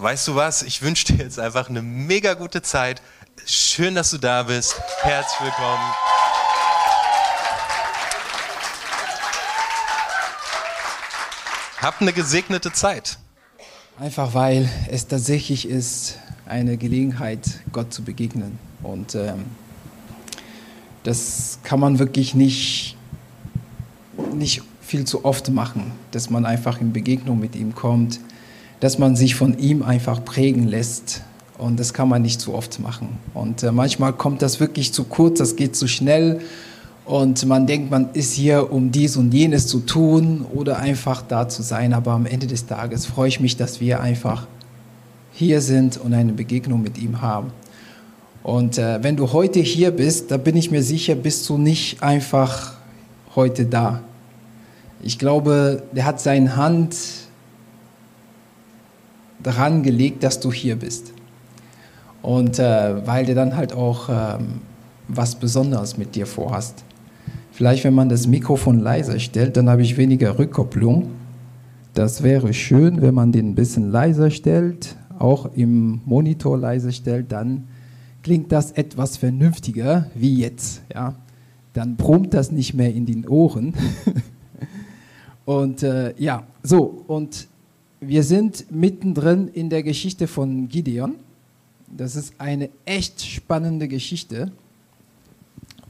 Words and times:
weißt 0.00 0.28
du 0.28 0.34
was? 0.34 0.62
Ich 0.62 0.82
wünsche 0.82 1.06
dir 1.06 1.24
jetzt 1.24 1.38
einfach 1.38 1.68
eine 1.68 1.82
mega 1.82 2.34
gute 2.34 2.62
Zeit. 2.62 3.02
Schön, 3.46 3.94
dass 3.94 4.10
du 4.10 4.18
da 4.18 4.44
bist. 4.44 4.80
Herzlich 5.02 5.40
willkommen. 5.40 5.84
Habt 11.80 12.00
eine 12.00 12.12
gesegnete 12.12 12.72
Zeit. 12.72 13.18
Einfach 13.98 14.34
weil 14.34 14.68
es 14.90 15.06
tatsächlich 15.06 15.68
ist, 15.68 16.18
eine 16.46 16.76
Gelegenheit, 16.76 17.60
Gott 17.72 17.92
zu 17.92 18.02
begegnen. 18.02 18.58
Und 18.82 19.14
ähm, 19.14 19.46
das 21.02 21.58
kann 21.62 21.80
man 21.80 21.98
wirklich 21.98 22.34
nicht, 22.34 22.96
nicht 24.32 24.62
viel 24.80 25.04
zu 25.04 25.24
oft 25.24 25.50
machen, 25.50 25.92
dass 26.12 26.30
man 26.30 26.46
einfach 26.46 26.80
in 26.80 26.92
Begegnung 26.92 27.38
mit 27.38 27.54
ihm 27.54 27.74
kommt 27.74 28.20
dass 28.80 28.98
man 28.98 29.16
sich 29.16 29.34
von 29.34 29.58
ihm 29.58 29.82
einfach 29.82 30.24
prägen 30.24 30.66
lässt. 30.66 31.22
Und 31.58 31.80
das 31.80 31.92
kann 31.92 32.08
man 32.08 32.22
nicht 32.22 32.40
zu 32.40 32.54
oft 32.54 32.78
machen. 32.78 33.18
Und 33.34 33.62
äh, 33.62 33.72
manchmal 33.72 34.12
kommt 34.12 34.42
das 34.42 34.60
wirklich 34.60 34.92
zu 34.92 35.04
kurz, 35.04 35.38
das 35.38 35.56
geht 35.56 35.74
zu 35.74 35.88
schnell. 35.88 36.40
Und 37.04 37.44
man 37.46 37.66
denkt, 37.66 37.90
man 37.90 38.10
ist 38.12 38.34
hier, 38.34 38.70
um 38.70 38.92
dies 38.92 39.16
und 39.16 39.32
jenes 39.32 39.66
zu 39.66 39.80
tun 39.80 40.44
oder 40.54 40.78
einfach 40.78 41.22
da 41.22 41.48
zu 41.48 41.62
sein. 41.62 41.94
Aber 41.94 42.12
am 42.12 42.26
Ende 42.26 42.46
des 42.46 42.66
Tages 42.66 43.06
freue 43.06 43.28
ich 43.28 43.40
mich, 43.40 43.56
dass 43.56 43.80
wir 43.80 44.00
einfach 44.00 44.46
hier 45.32 45.60
sind 45.60 45.96
und 45.96 46.14
eine 46.14 46.32
Begegnung 46.32 46.82
mit 46.82 46.98
ihm 46.98 47.22
haben. 47.22 47.50
Und 48.42 48.78
äh, 48.78 49.02
wenn 49.02 49.16
du 49.16 49.32
heute 49.32 49.60
hier 49.60 49.90
bist, 49.90 50.30
da 50.30 50.36
bin 50.36 50.56
ich 50.56 50.70
mir 50.70 50.82
sicher, 50.82 51.14
bist 51.14 51.48
du 51.48 51.58
nicht 51.58 52.02
einfach 52.02 52.74
heute 53.34 53.66
da. 53.66 54.00
Ich 55.02 55.18
glaube, 55.18 55.82
der 55.92 56.04
hat 56.04 56.20
seine 56.20 56.56
Hand 56.56 56.94
daran 59.42 59.82
gelegt, 59.82 60.22
dass 60.22 60.40
du 60.40 60.52
hier 60.52 60.76
bist. 60.76 61.12
Und 62.22 62.58
äh, 62.58 63.06
weil 63.06 63.26
du 63.26 63.34
dann 63.34 63.56
halt 63.56 63.72
auch 63.72 64.08
ähm, 64.08 64.60
was 65.08 65.36
Besonderes 65.36 65.96
mit 65.96 66.14
dir 66.14 66.26
vorhast. 66.26 66.84
Vielleicht, 67.52 67.84
wenn 67.84 67.94
man 67.94 68.08
das 68.08 68.26
Mikrofon 68.26 68.78
leiser 68.80 69.18
stellt, 69.18 69.56
dann 69.56 69.68
habe 69.68 69.82
ich 69.82 69.96
weniger 69.96 70.38
Rückkopplung. 70.38 71.10
Das 71.94 72.22
wäre 72.22 72.54
schön, 72.54 73.02
wenn 73.02 73.14
man 73.14 73.32
den 73.32 73.50
ein 73.50 73.54
bisschen 73.56 73.90
leiser 73.90 74.30
stellt, 74.30 74.96
auch 75.18 75.50
im 75.56 76.00
Monitor 76.04 76.56
leiser 76.56 76.92
stellt, 76.92 77.32
dann 77.32 77.64
klingt 78.22 78.52
das 78.52 78.72
etwas 78.72 79.16
vernünftiger 79.16 80.06
wie 80.14 80.36
jetzt. 80.36 80.82
Ja? 80.94 81.16
Dann 81.72 81.96
brummt 81.96 82.34
das 82.34 82.52
nicht 82.52 82.74
mehr 82.74 82.94
in 82.94 83.06
den 83.06 83.26
Ohren. 83.26 83.74
und 85.44 85.82
äh, 85.82 86.14
ja, 86.18 86.44
so, 86.62 87.02
und 87.08 87.47
wir 88.00 88.22
sind 88.22 88.70
mittendrin 88.70 89.48
in 89.48 89.70
der 89.70 89.82
Geschichte 89.82 90.26
von 90.26 90.68
Gideon. 90.68 91.16
Das 91.88 92.16
ist 92.16 92.34
eine 92.38 92.70
echt 92.84 93.22
spannende 93.22 93.88
Geschichte. 93.88 94.52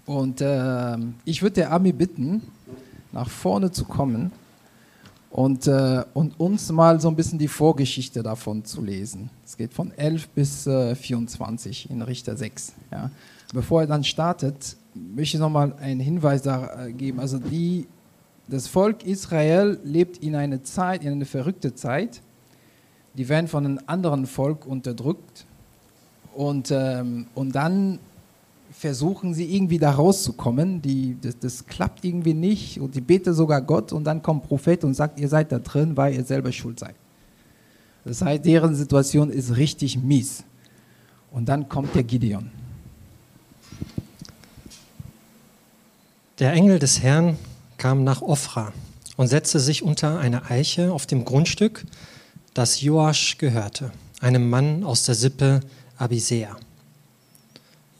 Und 0.06 0.40
äh, 0.40 0.96
ich 1.24 1.42
würde 1.42 1.54
der 1.54 1.72
Ami 1.72 1.92
bitten, 1.92 2.42
nach 3.12 3.28
vorne 3.28 3.70
zu 3.70 3.84
kommen 3.84 4.32
und, 5.30 5.66
äh, 5.66 6.02
und 6.14 6.40
uns 6.40 6.70
mal 6.72 7.00
so 7.00 7.08
ein 7.08 7.16
bisschen 7.16 7.38
die 7.38 7.48
Vorgeschichte 7.48 8.22
davon 8.22 8.64
zu 8.64 8.82
lesen. 8.82 9.28
Es 9.44 9.56
geht 9.56 9.74
von 9.74 9.92
11 9.92 10.28
bis 10.28 10.66
äh, 10.66 10.94
24 10.94 11.90
in 11.90 12.00
Richter 12.02 12.36
6. 12.36 12.72
Ja. 12.90 13.10
Bevor 13.52 13.82
er 13.82 13.86
dann 13.86 14.04
startet, 14.04 14.76
möchte 14.94 15.36
ich 15.36 15.40
nochmal 15.40 15.74
einen 15.74 16.00
Hinweis 16.00 16.42
da 16.42 16.86
äh, 16.86 16.92
geben. 16.92 17.20
Also 17.20 17.38
die 17.38 17.86
das 18.48 18.66
Volk 18.66 19.04
Israel 19.04 19.78
lebt 19.84 20.18
in 20.18 20.34
einer 20.34 20.64
Zeit, 20.64 21.04
in 21.04 21.12
einer 21.12 21.26
verrückten 21.26 21.76
Zeit. 21.76 22.22
Die 23.14 23.28
werden 23.28 23.46
von 23.46 23.64
einem 23.64 23.80
anderen 23.86 24.26
Volk 24.26 24.66
unterdrückt. 24.66 25.44
Und, 26.34 26.70
ähm, 26.70 27.26
und 27.34 27.54
dann 27.54 27.98
versuchen 28.70 29.34
sie 29.34 29.54
irgendwie 29.54 29.78
da 29.78 29.90
rauszukommen. 29.90 30.80
Die, 30.80 31.16
das, 31.20 31.38
das, 31.38 31.66
klappt 31.66 32.04
irgendwie 32.04 32.32
nicht. 32.32 32.80
Und 32.80 32.94
die 32.94 33.00
beten 33.02 33.34
sogar 33.34 33.60
Gott. 33.60 33.92
Und 33.92 34.04
dann 34.04 34.22
kommt 34.22 34.48
Prophet 34.48 34.82
und 34.84 34.94
sagt, 34.94 35.20
ihr 35.20 35.28
seid 35.28 35.52
da 35.52 35.58
drin, 35.58 35.96
weil 35.96 36.14
ihr 36.14 36.24
selber 36.24 36.50
schuld 36.52 36.78
seid. 36.78 36.94
Das 38.04 38.22
heißt, 38.22 38.46
deren 38.46 38.74
Situation 38.74 39.30
ist 39.30 39.56
richtig 39.56 39.98
mies. 39.98 40.42
Und 41.32 41.48
dann 41.50 41.68
kommt 41.68 41.94
der 41.94 42.04
Gideon. 42.04 42.50
Der 46.38 46.52
Engel 46.52 46.78
des 46.78 47.02
Herrn 47.02 47.36
kam 47.78 48.04
nach 48.04 48.20
Ophra 48.20 48.72
und 49.16 49.28
setzte 49.28 49.60
sich 49.60 49.82
unter 49.82 50.18
eine 50.18 50.50
Eiche 50.50 50.92
auf 50.92 51.06
dem 51.06 51.24
Grundstück, 51.24 51.84
das 52.52 52.82
Joasch 52.82 53.38
gehörte, 53.38 53.92
einem 54.20 54.50
Mann 54.50 54.84
aus 54.84 55.04
der 55.04 55.14
Sippe 55.14 55.60
Abisea. 55.96 56.56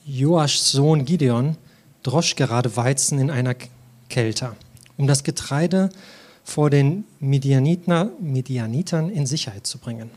Joaschs 0.05 0.71
Sohn 0.71 1.05
Gideon 1.05 1.57
drosch 2.03 2.35
gerade 2.35 2.75
Weizen 2.75 3.19
in 3.19 3.31
einer 3.31 3.55
Kelter, 4.09 4.55
um 4.97 5.07
das 5.07 5.23
Getreide 5.23 5.89
vor 6.43 6.69
den 6.69 7.05
Midianitern 7.19 9.09
in 9.09 9.25
Sicherheit 9.25 9.67
zu 9.67 9.77
bringen. 9.77 10.09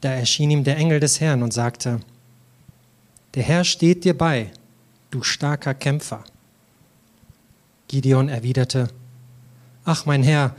Da 0.00 0.10
erschien 0.10 0.50
ihm 0.50 0.64
der 0.64 0.76
Engel 0.76 1.00
des 1.00 1.20
Herrn 1.20 1.42
und 1.42 1.52
sagte, 1.52 2.00
der 3.34 3.42
Herr 3.42 3.64
steht 3.64 4.04
dir 4.04 4.16
bei, 4.16 4.50
du 5.10 5.22
starker 5.22 5.74
Kämpfer. 5.74 6.24
Gideon 7.88 8.28
erwiderte, 8.28 8.88
Ach 9.84 10.06
mein 10.06 10.22
Herr, 10.22 10.54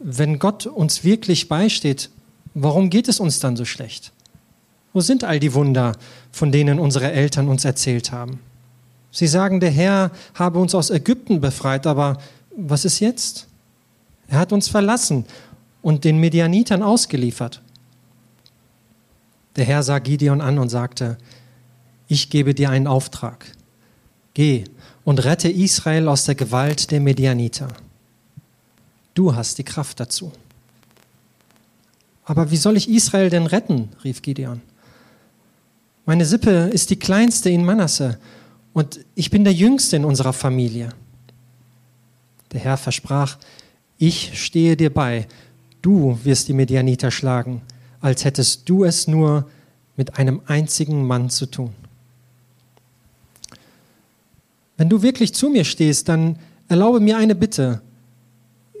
wenn 0.00 0.38
Gott 0.38 0.66
uns 0.66 1.04
wirklich 1.04 1.48
beisteht, 1.48 2.10
warum 2.54 2.90
geht 2.90 3.08
es 3.08 3.20
uns 3.20 3.38
dann 3.38 3.56
so 3.56 3.64
schlecht? 3.64 4.12
Wo 4.92 5.00
sind 5.00 5.24
all 5.24 5.40
die 5.40 5.54
Wunder, 5.54 5.96
von 6.32 6.52
denen 6.52 6.78
unsere 6.78 7.12
Eltern 7.12 7.48
uns 7.48 7.64
erzählt 7.64 8.12
haben? 8.12 8.40
Sie 9.10 9.26
sagen, 9.26 9.60
der 9.60 9.70
Herr 9.70 10.10
habe 10.34 10.58
uns 10.58 10.74
aus 10.74 10.90
Ägypten 10.90 11.40
befreit, 11.40 11.86
aber 11.86 12.18
was 12.56 12.84
ist 12.84 13.00
jetzt? 13.00 13.46
Er 14.28 14.38
hat 14.38 14.52
uns 14.52 14.68
verlassen 14.68 15.26
und 15.82 16.04
den 16.04 16.18
Medianitern 16.18 16.82
ausgeliefert. 16.82 17.60
Der 19.56 19.64
Herr 19.64 19.82
sah 19.82 19.98
Gideon 19.98 20.40
an 20.40 20.58
und 20.58 20.68
sagte, 20.68 21.18
ich 22.08 22.30
gebe 22.30 22.54
dir 22.54 22.70
einen 22.70 22.86
Auftrag. 22.86 23.46
Geh 24.32 24.64
und 25.04 25.24
rette 25.24 25.48
Israel 25.48 26.08
aus 26.08 26.24
der 26.24 26.34
Gewalt 26.34 26.90
der 26.90 27.00
Medianiter. 27.00 27.68
Du 29.14 29.34
hast 29.34 29.58
die 29.58 29.64
Kraft 29.64 30.00
dazu. 30.00 30.32
Aber 32.24 32.50
wie 32.50 32.56
soll 32.56 32.76
ich 32.76 32.88
Israel 32.88 33.30
denn 33.30 33.46
retten? 33.46 33.90
rief 34.02 34.22
Gideon. 34.22 34.60
Meine 36.06 36.26
Sippe 36.26 36.70
ist 36.72 36.90
die 36.90 36.98
kleinste 36.98 37.50
in 37.50 37.64
Manasse 37.64 38.18
und 38.72 39.00
ich 39.14 39.30
bin 39.30 39.44
der 39.44 39.52
Jüngste 39.52 39.96
in 39.96 40.04
unserer 40.04 40.32
Familie. 40.32 40.90
Der 42.52 42.60
Herr 42.60 42.76
versprach, 42.76 43.38
ich 43.98 44.42
stehe 44.42 44.76
dir 44.76 44.92
bei, 44.92 45.26
du 45.82 46.18
wirst 46.24 46.48
die 46.48 46.52
Medianiter 46.52 47.10
schlagen, 47.10 47.62
als 48.00 48.24
hättest 48.24 48.68
du 48.68 48.84
es 48.84 49.06
nur 49.06 49.48
mit 49.96 50.18
einem 50.18 50.40
einzigen 50.46 51.06
Mann 51.06 51.30
zu 51.30 51.46
tun. 51.46 51.72
Wenn 54.76 54.88
du 54.88 55.02
wirklich 55.02 55.34
zu 55.34 55.48
mir 55.48 55.64
stehst, 55.64 56.08
dann 56.08 56.38
erlaube 56.68 57.00
mir 57.00 57.16
eine 57.16 57.34
Bitte. 57.34 57.82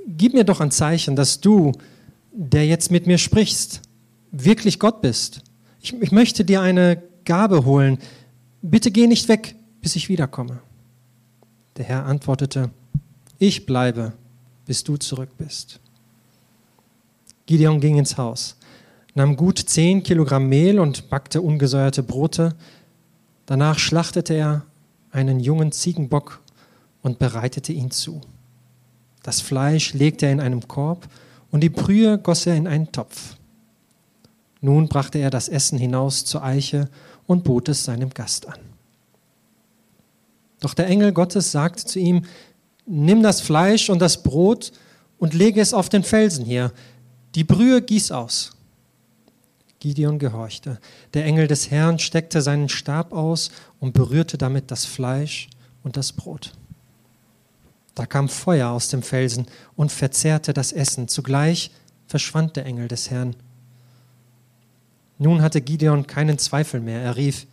Gib 0.06 0.34
mir 0.34 0.44
doch 0.44 0.60
ein 0.60 0.70
Zeichen, 0.70 1.16
dass 1.16 1.40
du, 1.40 1.72
der 2.32 2.66
jetzt 2.66 2.90
mit 2.90 3.06
mir 3.06 3.18
sprichst, 3.18 3.82
wirklich 4.32 4.78
Gott 4.78 5.00
bist. 5.00 5.42
Ich, 5.80 5.94
ich 5.94 6.12
möchte 6.12 6.44
dir 6.44 6.60
eine 6.60 7.02
Gabe 7.24 7.64
holen. 7.64 7.98
Bitte 8.62 8.90
geh 8.90 9.06
nicht 9.06 9.28
weg, 9.28 9.54
bis 9.80 9.96
ich 9.96 10.08
wiederkomme. 10.08 10.60
Der 11.76 11.84
Herr 11.84 12.06
antwortete, 12.06 12.70
ich 13.38 13.66
bleibe, 13.66 14.12
bis 14.66 14.84
du 14.84 14.96
zurück 14.96 15.30
bist. 15.38 15.80
Gideon 17.46 17.80
ging 17.80 17.98
ins 17.98 18.16
Haus, 18.16 18.56
nahm 19.14 19.36
gut 19.36 19.58
zehn 19.58 20.02
Kilogramm 20.02 20.48
Mehl 20.48 20.78
und 20.78 21.10
backte 21.10 21.42
ungesäuerte 21.42 22.02
Brote. 22.02 22.54
Danach 23.46 23.78
schlachtete 23.78 24.34
er 24.34 24.64
einen 25.14 25.40
jungen 25.40 25.72
Ziegenbock 25.72 26.42
und 27.02 27.18
bereitete 27.18 27.72
ihn 27.72 27.90
zu. 27.90 28.20
Das 29.22 29.40
Fleisch 29.40 29.94
legte 29.94 30.26
er 30.26 30.32
in 30.32 30.40
einem 30.40 30.66
Korb 30.66 31.08
und 31.50 31.60
die 31.60 31.70
Brühe 31.70 32.18
goss 32.18 32.46
er 32.46 32.56
in 32.56 32.66
einen 32.66 32.90
Topf. 32.92 33.36
Nun 34.60 34.88
brachte 34.88 35.18
er 35.18 35.30
das 35.30 35.48
Essen 35.48 35.78
hinaus 35.78 36.24
zur 36.24 36.42
Eiche 36.42 36.88
und 37.26 37.44
bot 37.44 37.68
es 37.68 37.84
seinem 37.84 38.10
Gast 38.10 38.48
an. 38.48 38.58
Doch 40.60 40.74
der 40.74 40.86
Engel 40.86 41.12
Gottes 41.12 41.52
sagte 41.52 41.84
zu 41.84 41.98
ihm, 41.98 42.24
nimm 42.86 43.22
das 43.22 43.40
Fleisch 43.40 43.90
und 43.90 44.00
das 44.00 44.22
Brot 44.22 44.72
und 45.18 45.34
lege 45.34 45.60
es 45.60 45.74
auf 45.74 45.88
den 45.88 46.02
Felsen 46.02 46.44
hier, 46.44 46.72
die 47.34 47.44
Brühe 47.44 47.82
gieß 47.82 48.12
aus. 48.12 48.53
Gideon 49.84 50.18
gehorchte. 50.18 50.80
Der 51.12 51.26
Engel 51.26 51.46
des 51.46 51.70
Herrn 51.70 51.98
steckte 51.98 52.40
seinen 52.40 52.70
Stab 52.70 53.12
aus 53.12 53.50
und 53.80 53.92
berührte 53.92 54.38
damit 54.38 54.70
das 54.70 54.86
Fleisch 54.86 55.50
und 55.82 55.98
das 55.98 56.14
Brot. 56.14 56.54
Da 57.94 58.06
kam 58.06 58.30
Feuer 58.30 58.70
aus 58.70 58.88
dem 58.88 59.02
Felsen 59.02 59.44
und 59.76 59.92
verzehrte 59.92 60.54
das 60.54 60.72
Essen. 60.72 61.06
Zugleich 61.06 61.70
verschwand 62.06 62.56
der 62.56 62.64
Engel 62.64 62.88
des 62.88 63.10
Herrn. 63.10 63.36
Nun 65.18 65.42
hatte 65.42 65.60
Gideon 65.60 66.06
keinen 66.06 66.38
Zweifel 66.38 66.80
mehr. 66.80 67.02
Er 67.02 67.16
rief, 67.16 67.46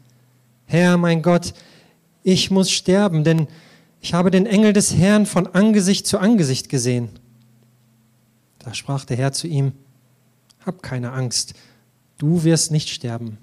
Herr, 0.68 0.96
mein 0.96 1.24
Gott, 1.24 1.54
ich 2.24 2.50
muss 2.50 2.72
sterben, 2.72 3.26
denn 3.26 3.50
ich 4.00 4.14
habe 4.14 4.32
den 4.32 4.46
Engel 4.46 4.72
des 4.72 4.96
Herrn 4.96 5.26
von 5.26 5.48
Angesicht 5.48 6.08
zu 6.08 6.18
Angesicht 6.18 6.70
gesehen. 6.70 7.10
Da 8.60 8.74
sprach 8.74 9.04
der 9.04 9.18
Herr 9.18 9.34
zu 9.34 9.48
ihm, 9.48 9.74
Hab 10.66 10.82
keine 10.82 11.12
Angst, 11.12 11.56
du 12.22 12.44
wirst 12.44 12.70
nicht 12.70 12.90
sterben, 12.90 13.40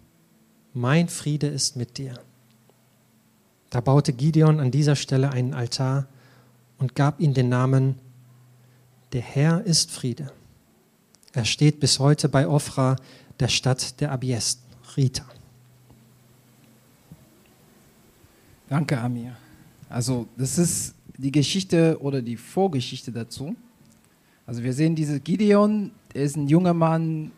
mein 0.72 1.08
Friede 1.08 1.48
ist 1.48 1.74
mit 1.74 1.98
dir. 1.98 2.14
Da 3.70 3.80
baute 3.80 4.12
Gideon 4.12 4.60
an 4.60 4.70
dieser 4.70 4.94
Stelle 4.94 5.30
einen 5.30 5.52
Altar 5.52 6.06
und 6.78 6.94
gab 6.94 7.18
ihm 7.20 7.34
den 7.34 7.48
Namen 7.48 7.96
Der 9.12 9.22
Herr 9.22 9.64
ist 9.64 9.90
Friede. 9.90 10.30
Er 11.32 11.44
steht 11.44 11.80
bis 11.80 11.98
heute 11.98 12.28
bei 12.28 12.46
Ofra, 12.46 12.96
der 13.40 13.48
Stadt 13.48 14.00
der 14.00 14.12
Abiesten, 14.12 14.62
Rita. 14.96 15.24
Danke, 18.68 19.00
Amir. 19.00 19.36
Also 19.88 20.28
das 20.36 20.56
ist 20.56 20.94
die 21.16 21.32
Geschichte 21.32 21.98
oder 22.00 22.22
die 22.22 22.36
Vorgeschichte 22.36 23.10
dazu. 23.10 23.56
Also 24.46 24.62
wir 24.62 24.72
sehen 24.72 24.94
diese 24.94 25.18
Gideon, 25.18 25.90
er 26.14 26.22
ist 26.22 26.36
ein 26.36 26.48
junger 26.48 26.74
Mann 26.74 27.32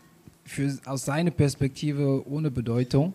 für, 0.51 0.77
aus 0.85 1.05
seiner 1.05 1.31
Perspektive 1.31 2.27
ohne 2.29 2.51
Bedeutung 2.51 3.13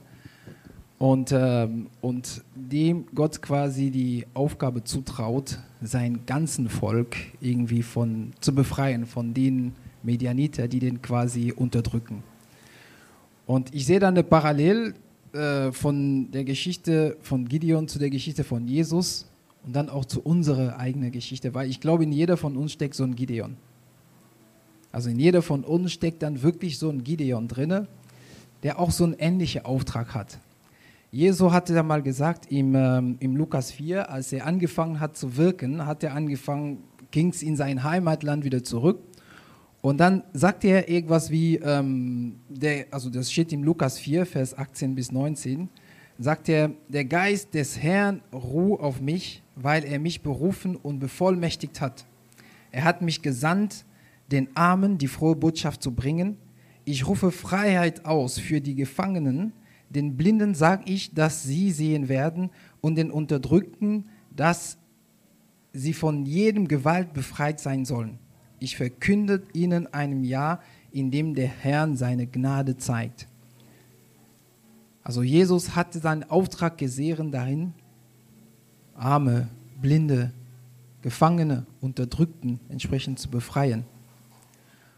und, 0.99 1.33
ähm, 1.33 1.89
und 2.01 2.43
dem 2.55 3.05
Gott 3.15 3.43
quasi 3.43 3.91
die 3.91 4.27
Aufgabe 4.33 4.83
zutraut, 4.85 5.59
sein 5.83 6.21
ganzen 6.25 6.71
Volk 6.71 7.17
irgendwie 7.41 7.83
von, 7.83 8.33
zu 8.41 8.55
befreien 8.55 9.05
von 9.05 9.35
den 9.35 9.73
Medianiter, 10.03 10.67
die 10.67 10.79
den 10.79 11.03
quasi 11.03 11.53
unterdrücken. 11.53 12.23
Und 13.47 13.75
ich 13.75 13.87
sehe 13.87 14.01
da 14.01 14.09
eine 14.09 14.23
Parallel 14.23 14.95
äh, 15.33 15.71
von 15.73 16.31
der 16.31 16.45
Geschichte 16.45 17.19
von 17.21 17.47
Gideon 17.47 17.87
zu 17.87 17.99
der 17.99 18.11
Geschichte 18.11 18.45
von 18.45 18.67
Jesus 18.67 19.27
und 19.65 19.77
dann 19.77 19.91
auch 19.91 20.07
zu 20.07 20.23
unserer 20.23 20.79
eigenen 20.79 21.13
Geschichte, 21.13 21.53
weil 21.55 21.69
ich 21.69 21.81
glaube, 21.81 22.05
in 22.05 22.13
jeder 22.13 22.39
von 22.39 22.57
uns 22.57 22.73
steckt 22.73 22.95
so 22.95 23.05
ein 23.05 23.15
Gideon. 23.15 23.57
Also 24.97 25.11
in 25.11 25.19
jeder 25.19 25.43
von 25.43 25.63
uns 25.63 25.93
steckt 25.93 26.23
dann 26.23 26.43
wirklich 26.43 26.79
so 26.79 26.89
ein 26.89 27.05
Gideon 27.05 27.49
drinne, 27.49 27.87
der 28.63 28.79
auch 28.79 28.91
so 28.91 29.05
einen 29.05 29.13
ähnlichen 29.13 29.67
Auftrag 29.67 30.15
hat. 30.15 30.39
Jesus 31.13 31.53
hatte 31.53 31.75
da 31.75 31.83
mal 31.83 32.01
gesagt 32.01 32.51
im, 32.51 32.75
ähm, 32.75 33.17
im 33.21 33.37
Lukas 33.37 33.73
4, 33.73 34.11
als 34.11 34.33
er 34.33 34.47
angefangen 34.47 34.99
hat 34.99 35.15
zu 35.15 35.37
wirken, 35.37 35.85
hat 35.85 36.03
er 36.03 36.15
angefangen, 36.15 36.79
ging 37.11 37.29
es 37.29 37.43
in 37.43 37.57
sein 37.57 37.85
Heimatland 37.85 38.43
wieder 38.47 38.65
zurück 38.65 39.01
und 39.83 39.99
dann 39.99 40.23
sagt 40.33 40.65
er 40.65 40.89
irgendwas 40.89 41.31
wie, 41.31 41.57
ähm, 41.57 42.37
der, 42.49 42.87
also 42.91 43.11
das 43.11 43.31
steht 43.31 43.53
im 43.53 43.65
Lukas 43.65 43.99
4, 43.99 44.25
Vers 44.25 44.57
18 44.57 44.95
bis 44.95 45.13
19, 45.13 45.69
sagt 46.19 46.49
er, 46.49 46.71
der 46.89 47.05
Geist 47.05 47.53
des 47.53 47.79
Herrn 47.79 48.23
ruht 48.33 48.81
auf 48.81 49.03
mich, 49.03 49.43
weil 49.57 49.85
er 49.85 49.99
mich 49.99 50.23
berufen 50.23 50.75
und 50.75 51.01
bevollmächtigt 51.01 51.83
hat. 51.83 52.07
Er 52.73 52.85
hat 52.85 53.03
mich 53.03 53.21
gesandt, 53.21 53.85
den 54.33 54.57
Armen 54.57 54.99
die 54.99 55.09
frohe 55.09 55.37
Botschaft 55.37 55.83
zu 55.83 55.95
bringen. 55.95 56.37
Ich 56.85 57.07
rufe 57.07 57.31
Freiheit 57.31 58.05
aus 58.05 58.39
für 58.39 58.61
die 58.61 58.75
Gefangenen, 58.75 59.53
den 59.89 60.17
Blinden 60.17 60.55
sage 60.55 60.85
ich, 60.87 61.15
dass 61.15 61.45
sie 61.45 61.71
sehen 61.71 62.09
werden 62.09 62.51
und 62.81 62.97
den 62.97 63.11
Unterdrückten, 63.11 64.07
dass 64.35 64.79
sie 65.73 65.93
von 65.93 66.27
jedem 66.27 66.67
Gewalt 66.67 67.13
befreit 67.13 67.61
sein 67.61 67.85
sollen 67.85 68.19
ich 68.59 68.77
verkünde 68.77 69.43
ihnen 69.53 69.93
einem 69.93 70.25
Jahr, 70.25 70.61
in 70.91 71.11
dem 71.11 71.35
der 71.35 71.49
Herr 71.49 71.95
seine 71.95 72.27
Gnade 72.27 72.77
zeigt. 72.77 73.29
Also 75.03 75.23
Jesus 75.23 75.77
hatte 75.77 75.99
seinen 75.99 76.25
Auftrag 76.25 76.79
gesehen 76.79 77.31
darin, 77.31 77.75
Arme, 78.95 79.49
Blinde, 79.81 80.33
Gefangene, 81.03 81.67
Unterdrückten 81.81 82.59
entsprechend 82.69 83.19
zu 83.19 83.29
befreien. 83.29 83.85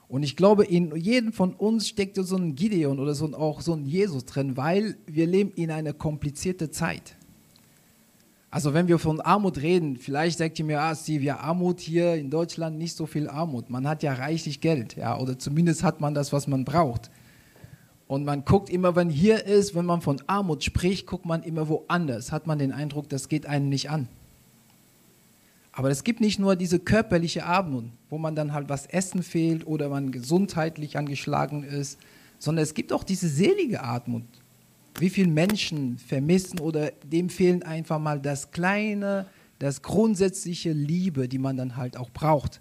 Und 0.09 0.23
ich 0.23 0.37
glaube, 0.37 0.65
in 0.65 0.97
jedem 0.97 1.33
von 1.33 1.53
uns 1.55 1.87
steckt 1.87 2.17
so 2.17 2.37
ein 2.37 2.55
Gideon 2.55 2.99
oder 2.99 3.15
so 3.15 3.27
ein, 3.27 3.35
auch 3.35 3.61
so 3.61 3.75
ein 3.75 3.85
Jesus 3.85 4.25
drin, 4.25 4.57
weil 4.57 4.97
wir 5.07 5.27
leben 5.27 5.53
in 5.55 5.71
einer 5.71 5.93
komplizierten 5.93 6.73
Zeit. 6.73 7.15
Also 8.51 8.73
wenn 8.73 8.89
wir 8.89 8.99
von 8.99 9.21
Armut 9.21 9.59
reden, 9.59 9.99
vielleicht 9.99 10.39
sagt 10.39 10.59
ihr 10.59 10.65
mir, 10.65 10.81
ah 10.81 10.95
Steve, 10.95 11.23
ja 11.23 11.39
Armut 11.41 11.81
hier 11.81 12.15
in 12.15 12.31
Deutschland 12.31 12.79
nicht 12.79 12.97
so 12.97 13.05
viel 13.05 13.29
Armut. 13.29 13.69
Man 13.69 13.87
hat 13.87 14.03
ja 14.03 14.15
reichlich 14.15 14.63
Geld, 14.63 14.97
ja, 14.97 15.19
oder 15.19 15.39
zumindest 15.39 15.83
hat 15.83 16.01
man 16.01 16.15
das, 16.15 16.33
was 16.33 16.47
man 16.47 16.65
braucht. 16.65 17.11
Und 18.07 18.25
man 18.25 18.47
guckt 18.47 18.71
immer, 18.71 18.97
wenn 18.97 19.11
hier 19.11 19.45
ist, 19.45 19.75
wenn 19.75 19.85
man 19.85 20.01
von 20.01 20.23
Armut 20.27 20.65
spricht, 20.65 21.07
guckt 21.07 21.27
man 21.27 21.43
immer 21.43 21.69
woanders. 21.69 22.33
Hat 22.33 22.47
man 22.47 22.59
den 22.59 22.73
Eindruck, 22.73 23.11
das 23.11 23.29
geht 23.29 23.45
einen 23.45 23.69
nicht 23.69 23.91
an. 23.91 24.09
Aber 25.79 25.91
es 25.91 26.03
gibt 26.03 26.21
nicht 26.21 26.41
nur 26.41 26.57
diese 26.57 26.81
körperliche 26.81 27.47
Armut, 27.47 27.85
wo 28.11 28.19
man 28.19 28.35
dann 28.35 28.53
halt 28.53 28.69
was 28.69 28.87
essen 28.87 29.23
fehlt 29.23 29.65
oder 29.65 29.89
man 29.89 30.11
gesundheitlich 30.11 30.99
angeschlagen 30.99 31.63
ist, 31.63 32.01
sondern 32.41 32.65
es 32.65 32.75
gibt 32.75 32.93
auch 32.93 33.05
diese 33.05 33.29
selige 33.29 33.85
Armut, 33.85 34.25
wie 34.99 35.09
viele 35.09 35.29
Menschen 35.31 35.97
vermissen 35.99 36.59
oder 36.59 36.91
dem 37.05 37.31
fehlen 37.31 37.63
einfach 37.63 38.01
mal 38.01 38.19
das 38.19 38.51
kleine, 38.51 39.27
das 39.61 39.81
grundsätzliche 39.81 40.73
Liebe, 40.73 41.29
die 41.29 41.39
man 41.39 41.57
dann 41.57 41.77
halt 41.77 41.97
auch 41.97 42.11
braucht. 42.11 42.61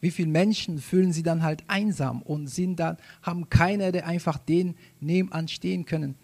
Wie 0.00 0.10
viele 0.10 0.30
Menschen 0.30 0.78
fühlen 0.78 1.12
sie 1.12 1.22
dann 1.22 1.42
halt 1.42 1.64
einsam 1.66 2.22
und 2.22 2.46
sind 2.46 2.80
dann, 2.80 2.96
haben 3.20 3.50
keiner, 3.50 3.92
der 3.92 4.06
einfach 4.06 4.38
den 4.38 4.74
nebenan 5.00 5.48
stehen 5.48 5.84
können. 5.84 6.14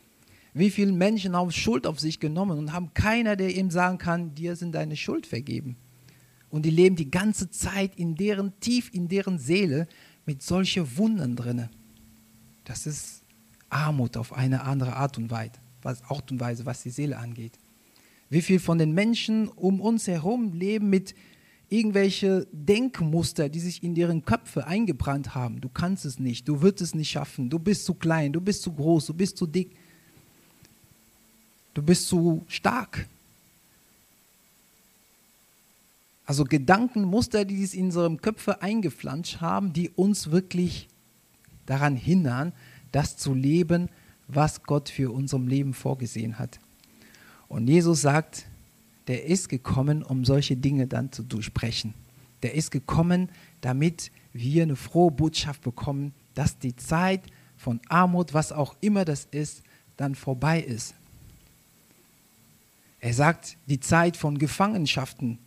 Wie 0.54 0.70
viele 0.70 0.92
Menschen 0.92 1.37
haben 1.37 1.50
Schuld 1.50 1.87
auf 1.87 2.00
sich 2.00 2.18
genommen 2.18 2.59
und 2.59 2.73
haben 2.73 2.94
keiner, 2.94 3.37
der 3.37 3.54
ihm 3.54 3.70
sagen 3.70 3.99
kann, 3.99 4.35
dir 4.35 4.56
sind 4.56 4.75
deine 4.75 4.97
Schuld 4.97 5.26
vergeben. 5.26 5.76
Und 6.50 6.64
die 6.64 6.71
leben 6.71 6.97
die 6.97 7.11
ganze 7.11 7.50
Zeit 7.50 7.95
in 7.97 8.16
deren, 8.16 8.59
tief 8.61 8.90
in 8.92 9.09
deren 9.09 9.38
Seele 9.38 9.87
mit 10.26 10.42
solchen 10.42 10.97
Wundern 10.97 11.37
drinne. 11.37 11.71
Das 12.64 12.87
ist 12.87 13.23
Armut 13.69 14.16
auf 14.16 14.33
eine 14.33 14.62
andere 14.62 14.97
Art 14.97 15.16
und 15.16 15.30
Weise, 15.30 15.52
was, 15.83 16.02
Art 16.04 16.30
und 16.30 16.40
Weise, 16.40 16.66
was 16.66 16.83
die 16.83 16.90
Seele 16.90 17.19
angeht. 17.19 17.52
Wie 18.28 18.42
viel 18.42 18.61
von 18.61 18.78
den 18.78 18.92
Menschen 18.92 19.49
um 19.49 19.80
uns 19.80 20.07
herum 20.07 20.52
leben 20.52 20.90
mit 20.90 21.14
irgendwelche 21.71 22.47
Denkmuster, 22.52 23.49
die 23.49 23.61
sich 23.61 23.83
in 23.83 23.95
deren 23.95 24.25
Köpfe 24.25 24.66
eingebrannt 24.66 25.35
haben. 25.35 25.61
Du 25.61 25.69
kannst 25.69 26.04
es 26.04 26.19
nicht, 26.19 26.47
du 26.49 26.61
wirst 26.62 26.80
es 26.80 26.95
nicht 26.95 27.11
schaffen, 27.11 27.49
du 27.49 27.59
bist 27.59 27.85
zu 27.85 27.95
klein, 27.95 28.33
du 28.33 28.40
bist 28.40 28.62
zu 28.62 28.73
groß, 28.73 29.07
du 29.07 29.14
bist 29.14 29.37
zu 29.38 29.47
dick, 29.47 29.71
du 31.73 31.83
bist 31.83 32.09
zu 32.09 32.45
stark. 32.49 33.07
Also 36.30 36.44
Gedankenmuster, 36.44 37.44
die 37.44 37.66
sich 37.66 37.76
in 37.76 37.87
unseren 37.87 38.20
Köpfe 38.20 38.62
eingepflanzt 38.62 39.40
haben, 39.40 39.72
die 39.72 39.88
uns 39.88 40.30
wirklich 40.30 40.87
daran 41.66 41.96
hindern, 41.96 42.52
das 42.92 43.16
zu 43.16 43.34
leben, 43.34 43.88
was 44.28 44.62
Gott 44.62 44.90
für 44.90 45.12
unserem 45.12 45.49
Leben 45.49 45.75
vorgesehen 45.75 46.38
hat. 46.38 46.60
Und 47.49 47.66
Jesus 47.66 48.02
sagt, 48.02 48.46
der 49.08 49.25
ist 49.25 49.49
gekommen, 49.49 50.04
um 50.04 50.25
solche 50.25 50.56
Dinge 50.56 50.87
dann 50.87 51.10
zu 51.10 51.25
durchbrechen. 51.25 51.94
Der 52.44 52.54
ist 52.54 52.70
gekommen, 52.70 53.28
damit 53.60 54.12
wir 54.32 54.62
eine 54.62 54.76
frohe 54.76 55.10
Botschaft 55.10 55.62
bekommen, 55.62 56.14
dass 56.37 56.56
die 56.56 56.76
Zeit 56.76 57.22
von 57.56 57.80
Armut, 57.88 58.34
was 58.34 58.52
auch 58.52 58.76
immer 58.80 59.04
das 59.04 59.26
ist, 59.32 59.64
dann 59.96 60.14
vorbei 60.14 60.60
ist. 60.60 60.94
Er 63.00 63.14
sagt, 63.14 63.56
die 63.66 63.80
Zeit 63.80 64.16
von 64.16 64.38
Gefangenschaften. 64.38 65.40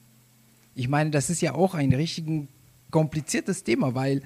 Ich 0.76 0.88
meine, 0.88 1.12
das 1.12 1.30
ist 1.30 1.42
ja 1.42 1.54
auch 1.54 1.76
ein 1.76 1.94
richtig 1.94 2.48
kompliziertes 2.90 3.64
Thema, 3.64 3.96
weil 3.96 4.22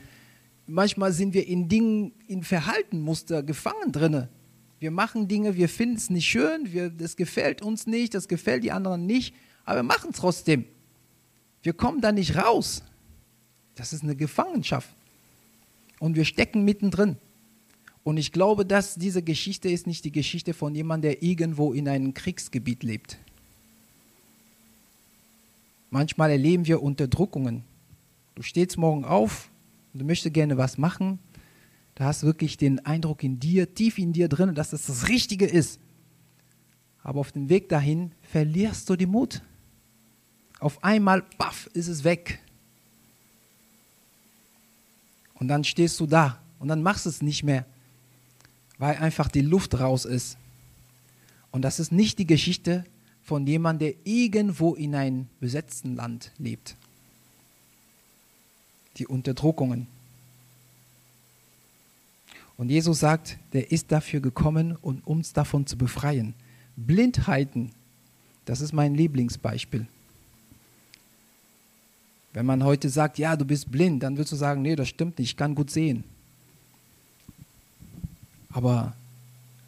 manchmal 0.65 1.11
sind 1.13 1.33
wir 1.33 1.47
in 1.47 1.67
Dingen, 1.67 2.13
in 2.27 2.43
Verhaltenmuster 2.43 3.43
gefangen 3.43 3.91
drinne. 3.91 4.29
Wir 4.79 4.91
machen 4.91 5.27
Dinge, 5.27 5.55
wir 5.55 5.69
finden 5.69 5.95
es 5.95 6.09
nicht 6.09 6.27
schön, 6.27 6.71
wir, 6.71 6.89
das 6.89 7.15
gefällt 7.15 7.61
uns 7.61 7.87
nicht, 7.87 8.13
das 8.13 8.27
gefällt 8.27 8.63
die 8.63 8.71
anderen 8.71 9.05
nicht, 9.05 9.33
aber 9.65 9.79
wir 9.79 9.83
machen 9.83 10.11
es 10.11 10.17
trotzdem. 10.17 10.65
Wir 11.63 11.73
kommen 11.73 11.99
da 11.99 12.11
nicht 12.11 12.35
raus. 12.35 12.83
Das 13.75 13.91
ist 13.91 14.03
eine 14.03 14.15
Gefangenschaft. 14.15 14.89
Und 15.99 16.15
wir 16.15 16.25
stecken 16.25 16.63
mittendrin. 16.63 17.17
Und 18.03 18.17
ich 18.17 18.31
glaube, 18.31 18.65
dass 18.65 18.95
diese 18.95 19.21
Geschichte 19.21 19.69
ist 19.69 19.87
nicht 19.87 20.05
die 20.05 20.11
Geschichte 20.11 20.53
von 20.53 20.73
jemandem, 20.75 21.11
der 21.11 21.23
irgendwo 21.23 21.73
in 21.73 21.89
einem 21.89 22.13
Kriegsgebiet 22.13 22.83
lebt. 22.83 23.17
Manchmal 25.89 26.31
erleben 26.31 26.67
wir 26.67 26.83
Unterdrückungen. 26.83 27.63
Du 28.35 28.43
stehst 28.43 28.77
morgen 28.77 29.05
auf 29.05 29.49
und 29.93 30.01
du 30.01 30.05
möchtest 30.05 30.33
gerne 30.33 30.57
was 30.57 30.77
machen. 30.77 31.19
Du 31.95 32.03
hast 32.03 32.23
wirklich 32.23 32.57
den 32.57 32.85
Eindruck 32.85 33.23
in 33.23 33.39
dir, 33.39 33.73
tief 33.73 33.97
in 33.97 34.13
dir 34.13 34.27
drin, 34.27 34.53
dass 34.53 34.71
das 34.71 34.85
das 34.85 35.07
Richtige 35.07 35.45
ist. 35.45 35.79
Aber 37.01 37.21
auf 37.21 37.31
dem 37.31 37.49
Weg 37.49 37.69
dahin 37.69 38.11
verlierst 38.21 38.89
du 38.89 38.95
den 38.95 39.09
Mut. 39.09 39.41
Auf 40.59 40.83
einmal, 40.83 41.23
baff, 41.37 41.67
ist 41.73 41.87
es 41.87 42.03
weg. 42.03 42.39
Und 45.35 45.47
dann 45.47 45.63
stehst 45.63 45.99
du 45.99 46.05
da 46.05 46.41
und 46.59 46.67
dann 46.67 46.83
machst 46.83 47.05
du 47.05 47.09
es 47.09 47.21
nicht 47.21 47.43
mehr, 47.43 47.65
weil 48.77 48.97
einfach 48.97 49.29
die 49.29 49.41
Luft 49.41 49.79
raus 49.79 50.03
ist. 50.03 50.37
Und 51.51 51.61
das 51.61 51.79
ist 51.79 51.91
nicht 51.91 52.19
die 52.19 52.27
Geschichte 52.27 52.85
von 53.27 53.45
jemandem, 53.45 53.89
der 53.89 53.95
irgendwo 54.05 54.73
in 54.73 54.95
einem 54.95 55.27
besetzten 55.41 55.97
Land 55.97 56.31
lebt. 56.37 56.77
Die 58.95 59.05
Unterdrückungen. 59.05 59.85
Und 62.55 62.69
Jesus 62.69 63.01
sagt, 63.01 63.37
der 63.51 63.69
ist 63.69 63.91
dafür 63.91 64.21
gekommen, 64.21 64.77
um 64.81 65.01
uns 65.03 65.33
davon 65.33 65.67
zu 65.67 65.77
befreien. 65.77 66.35
Blindheiten, 66.77 67.73
das 68.45 68.61
ist 68.61 68.71
mein 68.71 68.95
Lieblingsbeispiel. 68.95 69.87
Wenn 72.31 72.45
man 72.45 72.63
heute 72.63 72.87
sagt, 72.87 73.17
ja, 73.17 73.35
du 73.35 73.43
bist 73.43 73.69
blind, 73.69 74.03
dann 74.03 74.15
würdest 74.15 74.31
du 74.31 74.37
sagen, 74.37 74.61
nee, 74.61 74.77
das 74.77 74.87
stimmt 74.87 75.19
nicht, 75.19 75.31
ich 75.31 75.37
kann 75.37 75.53
gut 75.53 75.69
sehen. 75.69 76.05
Aber 78.51 78.95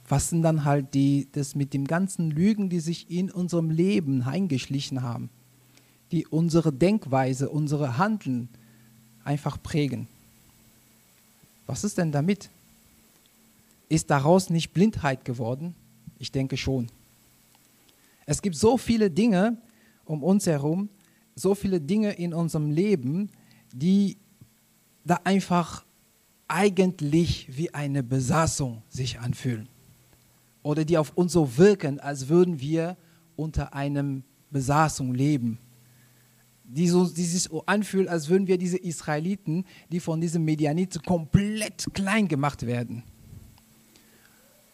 was 0.10 0.30
sind 0.30 0.42
dann 0.42 0.66
halt 0.66 0.96
die, 0.96 1.28
das 1.32 1.54
mit 1.54 1.74
dem 1.74 1.86
ganzen 1.86 2.32
Lügen, 2.32 2.70
die 2.70 2.80
sich 2.80 3.12
in 3.12 3.30
unserem 3.30 3.70
Leben 3.70 4.24
eingeschlichen 4.24 5.04
haben, 5.04 5.30
die 6.12 6.26
unsere 6.26 6.74
Denkweise, 6.74 7.50
unsere 7.50 8.00
Handeln 8.00 8.50
einfach 9.24 9.62
prägen? 9.62 10.08
Was 11.68 11.84
ist 11.84 12.00
denn 12.00 12.12
damit? 12.12 12.50
Ist 13.88 14.10
daraus 14.10 14.50
nicht 14.50 14.74
Blindheit 14.74 15.26
geworden? 15.26 15.76
Ich 16.18 16.32
denke 16.32 16.58
schon. 16.58 16.88
Es 18.26 18.42
gibt 18.42 18.56
so 18.56 18.78
viele 18.78 19.12
Dinge 19.12 19.58
um 20.06 20.24
uns 20.24 20.48
herum, 20.48 20.90
so 21.36 21.54
viele 21.54 21.80
Dinge 21.80 22.14
in 22.14 22.34
unserem 22.34 22.72
Leben, 22.72 23.30
die 23.74 24.18
da 25.06 25.20
einfach 25.24 25.86
eigentlich 26.48 27.56
wie 27.56 27.76
eine 27.76 28.02
Besatzung 28.02 28.82
sich 28.90 29.20
anfühlen 29.20 29.69
oder 30.64 30.86
die 30.86 30.98
auf 30.98 31.12
uns 31.16 31.34
so 31.34 31.58
wirken, 31.58 32.00
als 32.00 32.28
würden 32.28 32.60
wir 32.60 32.98
unter 33.36 33.74
einem 33.74 34.24
Besatzung 34.52 35.14
leben. 35.14 35.58
Die, 36.64 36.88
so, 36.88 37.08
die 37.08 37.26
sich 37.26 37.44
so 37.44 37.64
anfühlen, 37.66 38.08
als 38.08 38.30
würden 38.30 38.48
wir 38.48 38.58
diese 38.58 38.78
Israeliten, 38.78 39.66
die 39.92 40.00
von 40.00 40.22
diesem 40.22 40.46
Medianiten 40.46 41.02
komplett 41.02 41.88
klein 41.94 42.28
gemacht 42.28 42.66
werden. 42.66 43.04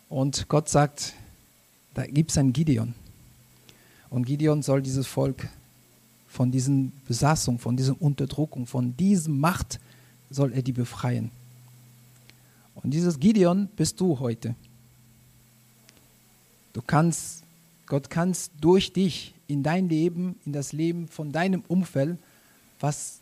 Und 0.10 0.50
Gott 0.50 0.68
sagt, 0.70 1.14
da 1.94 2.06
gibt 2.06 2.32
es 2.32 2.38
einen 2.38 2.54
Gideon. 2.54 2.94
Und 4.10 4.26
Gideon 4.26 4.62
soll 4.62 4.82
dieses 4.82 5.08
Volk 5.08 5.48
von 6.28 6.52
diesen 6.52 6.92
Besatzung, 7.08 7.60
von 7.60 7.78
dieser 7.78 8.00
Unterdrückung, 8.02 8.68
von 8.68 8.96
diesem 8.98 9.40
Macht 9.40 9.80
soll 10.30 10.52
er 10.52 10.62
die 10.62 10.74
befreien. 10.74 11.32
Und 12.76 12.94
dieses 12.94 13.20
Gideon 13.20 13.70
bist 13.76 14.00
du 14.02 14.20
heute. 14.20 14.54
Du 16.76 16.82
kannst, 16.82 17.44
Gott 17.86 18.10
kannst 18.10 18.52
durch 18.60 18.92
dich 18.92 19.34
in 19.48 19.64
dein 19.64 19.88
Leben, 19.88 20.36
in 20.46 20.52
das 20.52 20.74
Leben 20.74 21.08
von 21.08 21.32
deinem 21.32 21.64
Umfeld 21.70 22.20
was 22.82 23.20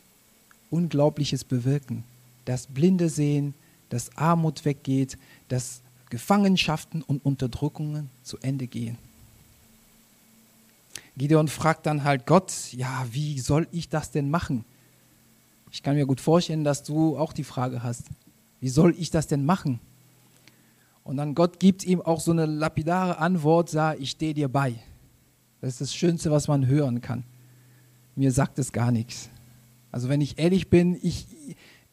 Unglaubliches 0.72 1.44
bewirken. 1.44 2.04
Das 2.46 2.66
Blinde 2.66 3.10
sehen, 3.10 3.54
dass 3.90 4.18
Armut 4.18 4.66
weggeht, 4.66 5.20
dass 5.50 5.82
Gefangenschaften 6.10 7.04
und 7.04 7.24
Unterdrückungen 7.24 8.10
zu 8.24 8.40
Ende 8.40 8.66
gehen. 8.66 8.98
Gideon 11.16 11.48
fragt 11.48 11.86
dann 11.86 12.04
halt 12.04 12.26
Gott, 12.26 12.52
ja, 12.72 13.06
wie 13.12 13.40
soll 13.40 13.68
ich 13.72 13.88
das 13.88 14.10
denn 14.10 14.32
machen? 14.32 14.66
Ich 15.72 15.84
kann 15.84 15.96
mir 15.96 16.08
gut 16.08 16.22
vorstellen, 16.22 16.64
dass 16.64 16.82
du 16.82 17.20
auch 17.20 17.34
die 17.34 17.44
Frage 17.44 17.84
hast, 17.84 18.06
wie 18.62 18.70
soll 18.70 18.96
ich 18.98 19.12
das 19.12 19.28
denn 19.28 19.46
machen? 19.46 19.80
Und 21.04 21.18
dann 21.18 21.36
Gott 21.36 21.60
gibt 21.60 21.86
ihm 21.86 22.02
auch 22.02 22.20
so 22.20 22.32
eine 22.32 22.46
lapidare 22.46 23.18
Antwort, 23.18 23.70
sah, 23.70 23.94
ich 23.94 24.12
stehe 24.12 24.34
dir 24.34 24.48
bei. 24.48 24.76
Das 25.62 25.74
ist 25.74 25.82
das 25.82 25.96
Schönste, 25.96 26.32
was 26.32 26.48
man 26.48 26.68
hören 26.68 27.02
kann. 27.02 27.24
Mir 28.16 28.32
sagt 28.32 28.60
es 28.60 28.72
gar 28.72 28.92
nichts. 28.92 29.30
Also 29.92 30.10
wenn 30.10 30.22
ich 30.22 30.40
ehrlich 30.40 30.70
bin, 30.70 30.98
ich, 31.02 31.28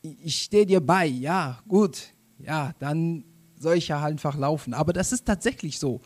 ich 0.03 0.43
stehe 0.43 0.67
dir 0.67 0.81
bei, 0.81 1.07
ja, 1.07 1.59
gut, 1.69 2.15
ja, 2.39 2.73
dann 2.79 3.25
soll 3.59 3.77
ich 3.77 3.89
ja 3.89 4.03
einfach 4.03 4.37
laufen. 4.37 4.75
Aber 4.75 4.93
das 4.93 5.13
ist 5.13 5.27
tatsächlich 5.27 5.79
so. 5.79 6.01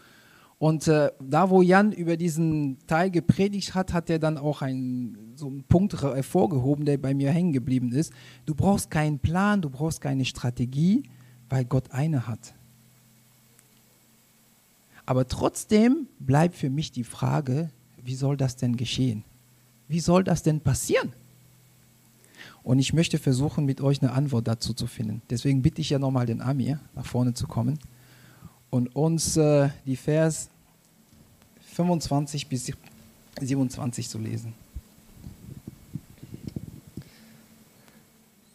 Und 0.59 0.89
äh, 0.89 1.11
da, 1.21 1.51
wo 1.51 1.63
Jan 1.63 1.93
über 1.93 2.17
diesen 2.17 2.79
Teil 2.87 3.11
gepredigt 3.11 3.75
hat, 3.75 3.93
hat 3.93 4.09
er 4.09 4.19
dann 4.19 4.39
auch 4.39 4.63
einen, 4.63 5.35
so 5.37 5.47
einen 5.47 5.65
Punkt 5.65 6.01
hervorgehoben, 6.01 6.85
der 6.85 6.97
bei 6.99 7.13
mir 7.13 7.31
hängen 7.31 7.53
geblieben 7.53 7.93
ist. 7.93 8.13
Du 8.47 8.55
brauchst 8.55 8.91
keinen 8.91 9.19
Plan, 9.19 9.61
du 9.61 9.69
brauchst 9.69 10.01
keine 10.01 10.25
Strategie, 10.25 11.03
weil 11.49 11.65
Gott 11.65 11.91
eine 11.91 12.27
hat. 12.27 12.55
Aber 15.07 15.29
trotzdem 15.29 16.09
bleibt 16.19 16.57
für 16.57 16.71
mich 16.71 16.93
die 16.93 17.05
Frage, 17.05 17.71
wie 18.03 18.15
soll 18.15 18.37
das 18.37 18.57
denn 18.57 18.77
geschehen? 18.77 19.25
Wie 19.89 20.01
soll 20.01 20.25
das 20.25 20.43
denn 20.43 20.61
passieren? 20.61 21.13
Und 22.63 22.79
ich 22.79 22.95
möchte 22.95 23.19
versuchen, 23.19 23.67
mit 23.67 23.83
euch 23.83 24.01
eine 24.03 24.13
Antwort 24.13 24.49
dazu 24.49 24.73
zu 24.73 24.87
finden. 24.87 25.21
Deswegen 25.29 25.61
bitte 25.61 25.83
ich 25.83 25.91
ja 25.91 25.99
nochmal 25.99 26.25
den 26.25 26.41
Amir, 26.41 26.81
nach 26.95 27.05
vorne 27.05 27.35
zu 27.35 27.47
kommen 27.47 27.79
und 28.71 28.97
uns 28.97 29.37
äh, 29.37 29.69
die 29.85 29.97
Vers 29.97 30.49
25 31.75 32.49
bis 32.49 32.73
27 33.41 34.09
zu 34.09 34.19
lesen. 34.19 34.55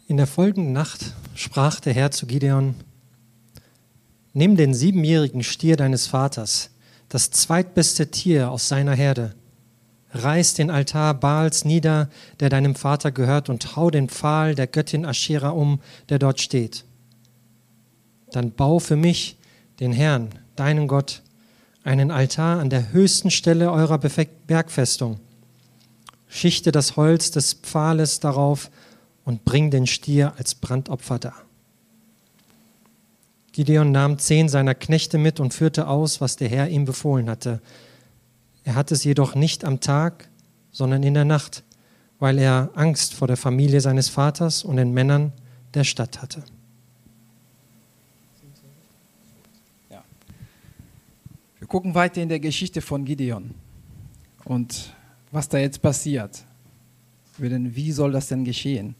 In 0.08 0.16
der 0.16 0.26
folgenden 0.26 0.72
Nacht 0.72 1.14
sprach 1.36 1.78
der 1.78 1.92
Herr 1.92 2.10
zu 2.10 2.26
Gideon, 2.26 2.74
Nimm 4.32 4.56
den 4.56 4.74
siebenjährigen 4.74 5.42
Stier 5.42 5.76
deines 5.76 6.06
Vaters, 6.06 6.70
das 7.08 7.30
zweitbeste 7.30 8.10
Tier 8.10 8.50
aus 8.50 8.68
seiner 8.68 8.94
Herde, 8.94 9.34
reiß 10.12 10.54
den 10.54 10.70
Altar 10.70 11.14
Baals 11.14 11.64
nieder, 11.64 12.08
der 12.38 12.48
deinem 12.48 12.74
Vater 12.74 13.10
gehört, 13.10 13.48
und 13.48 13.76
hau 13.76 13.90
den 13.90 14.08
Pfahl 14.08 14.54
der 14.54 14.66
Göttin 14.66 15.04
Aschera 15.04 15.50
um, 15.50 15.80
der 16.08 16.18
dort 16.18 16.40
steht. 16.40 16.84
Dann 18.30 18.52
bau 18.52 18.78
für 18.78 18.96
mich, 18.96 19.36
den 19.80 19.92
Herrn, 19.92 20.28
deinen 20.56 20.86
Gott, 20.86 21.22
einen 21.82 22.10
Altar 22.10 22.60
an 22.60 22.70
der 22.70 22.92
höchsten 22.92 23.30
Stelle 23.30 23.72
eurer 23.72 23.98
Bergfestung. 23.98 25.18
Schichte 26.28 26.70
das 26.70 26.96
Holz 26.96 27.30
des 27.30 27.54
Pfahles 27.54 28.20
darauf 28.20 28.70
und 29.24 29.44
bring 29.44 29.70
den 29.70 29.86
Stier 29.86 30.34
als 30.36 30.54
Brandopfer 30.54 31.18
dar. 31.18 31.49
Gideon 33.52 33.90
nahm 33.90 34.18
zehn 34.18 34.48
seiner 34.48 34.74
Knechte 34.74 35.18
mit 35.18 35.40
und 35.40 35.52
führte 35.52 35.88
aus, 35.88 36.20
was 36.20 36.36
der 36.36 36.48
Herr 36.48 36.68
ihm 36.68 36.84
befohlen 36.84 37.28
hatte. 37.28 37.60
Er 38.64 38.74
hatte 38.74 38.94
es 38.94 39.04
jedoch 39.04 39.34
nicht 39.34 39.64
am 39.64 39.80
Tag, 39.80 40.28
sondern 40.70 41.02
in 41.02 41.14
der 41.14 41.24
Nacht, 41.24 41.64
weil 42.18 42.38
er 42.38 42.70
Angst 42.74 43.14
vor 43.14 43.26
der 43.26 43.36
Familie 43.36 43.80
seines 43.80 44.08
Vaters 44.08 44.62
und 44.62 44.76
den 44.76 44.92
Männern 44.92 45.32
der 45.74 45.84
Stadt 45.84 46.22
hatte. 46.22 46.44
Ja. 49.90 50.04
Wir 51.58 51.66
gucken 51.66 51.94
weiter 51.94 52.22
in 52.22 52.28
der 52.28 52.40
Geschichte 52.40 52.80
von 52.80 53.04
Gideon 53.04 53.54
und 54.44 54.94
was 55.32 55.48
da 55.48 55.58
jetzt 55.58 55.82
passiert. 55.82 56.44
Wie 57.38 57.92
soll 57.92 58.12
das 58.12 58.28
denn 58.28 58.44
geschehen? 58.44 58.94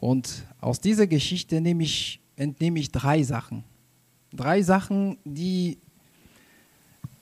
Und 0.00 0.44
aus 0.60 0.80
dieser 0.80 1.06
Geschichte 1.06 1.60
nehme 1.60 1.84
ich 1.84 2.20
entnehme 2.40 2.80
ich 2.80 2.90
drei 2.90 3.22
Sachen. 3.22 3.64
Drei 4.32 4.62
Sachen, 4.62 5.18
die, 5.24 5.78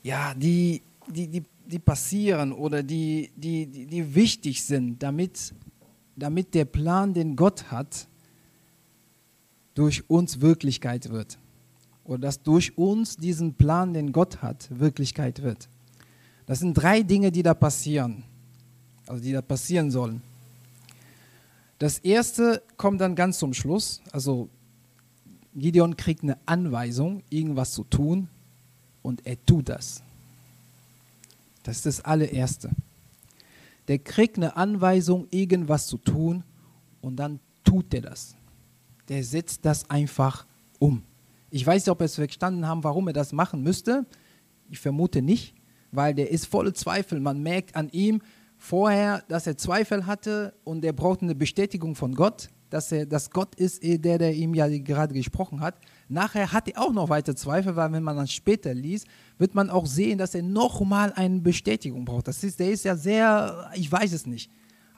ja, 0.05 0.33
die, 0.35 0.81
die, 1.09 1.27
die, 1.27 1.43
die 1.67 1.79
passieren 1.81 2.53
oder 2.53 2.85
die, 2.85 3.31
die, 3.35 3.67
die, 3.67 3.87
die 3.87 4.15
wichtig 4.15 4.63
sind, 4.63 5.03
damit, 5.03 5.53
damit 6.15 6.55
der 6.55 6.67
Plan, 6.67 7.15
den 7.15 7.35
Gott 7.35 7.71
hat, 7.73 8.07
durch 9.75 10.09
uns 10.09 10.41
Wirklichkeit 10.41 11.11
wird. 11.11 11.37
Oder 12.05 12.19
dass 12.19 12.43
durch 12.43 12.79
uns 12.79 13.17
diesen 13.17 13.55
Plan, 13.55 13.95
den 13.95 14.13
Gott 14.13 14.41
hat, 14.41 14.69
Wirklichkeit 14.71 15.43
wird. 15.43 15.69
Das 16.47 16.61
sind 16.61 16.75
drei 16.75 17.03
Dinge, 17.03 17.33
die 17.33 17.43
da 17.43 17.55
passieren. 17.55 18.23
Also 19.07 19.23
die 19.23 19.33
da 19.33 19.43
passieren 19.43 19.91
sollen. 19.91 20.23
Das 21.79 21.99
erste 21.99 22.63
kommt 22.77 23.01
dann 23.01 23.17
ganz 23.17 23.39
zum 23.39 23.53
Schluss. 23.53 24.01
Also 24.13 24.49
Gideon 25.59 25.97
kriegt 25.97 26.23
eine 26.23 26.39
Anweisung, 26.47 27.23
irgendwas 27.31 27.73
zu 27.73 27.85
tun 27.85 28.29
und 29.03 29.27
er 29.27 29.45
tut 29.45 29.69
das. 29.69 30.03
Das 31.63 31.77
ist 31.77 31.87
das 31.87 32.05
allererste. 32.05 32.71
Der 33.89 33.99
kriegt 33.99 34.37
eine 34.37 34.57
Anweisung, 34.57 35.27
irgendwas 35.31 35.87
zu 35.87 35.99
tun 35.99 36.45
und 37.01 37.17
dann 37.17 37.41
tut 37.65 37.93
er 37.95 38.03
das. 38.03 38.35
Der 39.09 39.25
setzt 39.25 39.65
das 39.65 39.89
einfach 39.89 40.47
um. 40.79 41.03
Ich 41.51 41.67
weiß 41.67 41.85
nicht, 41.87 41.91
ob 41.91 42.01
wir 42.01 42.05
es 42.05 42.17
verstanden 42.17 42.67
haben, 42.67 42.85
warum 42.85 43.07
er 43.09 43.15
das 43.15 43.33
machen 43.33 43.63
müsste. 43.63 44.05
Ich 44.71 44.79
vermute 44.79 45.23
nicht, 45.23 45.55
weil 45.93 46.15
der 46.15 46.31
ist 46.31 46.47
voller 46.47 46.75
Zweifel. 46.75 47.21
Man 47.21 47.43
merkt 47.43 47.75
an 47.75 47.89
ihm 47.91 48.21
vorher, 48.59 49.25
dass 49.29 49.47
er 49.47 49.57
Zweifel 49.57 50.05
hatte 50.05 50.53
und 50.65 50.85
er 50.85 50.93
braucht 50.93 51.23
eine 51.23 51.35
Bestätigung 51.35 51.95
von 51.95 52.15
Gott, 52.15 52.51
dass, 52.71 52.93
er, 52.93 53.07
dass 53.07 53.31
Gott 53.31 53.55
ist, 53.55 53.83
eh 53.83 53.99
der, 53.99 54.19
der 54.19 54.35
ihm 54.35 54.55
ja 54.55 54.69
gerade 54.69 55.15
gesprochen 55.15 55.61
hat. 55.61 55.77
Nachher 56.09 56.53
hat 56.53 56.69
er 56.69 56.83
auch 56.83 56.93
noch 56.93 57.09
weiter 57.09 57.35
Zweifel, 57.35 57.77
weil 57.77 57.93
wenn 57.93 58.03
man 58.03 58.17
dann 58.17 58.27
später 58.27 58.75
liest, 58.75 59.07
wird 59.39 59.55
man 59.55 59.71
auch 59.71 59.87
sehen, 59.87 60.19
dass 60.19 60.35
er 60.35 60.43
nochmal 60.43 61.13
eine 61.15 61.41
Bestätigung 61.41 62.05
braucht. 62.05 62.29
Das 62.29 62.43
ist, 62.45 62.61
der 62.61 62.71
ist 62.71 62.85
ja 62.85 62.97
sehr, 62.97 63.71
ich 63.75 63.91
weiß 63.91 64.13
es 64.13 64.27
nicht. 64.27 64.51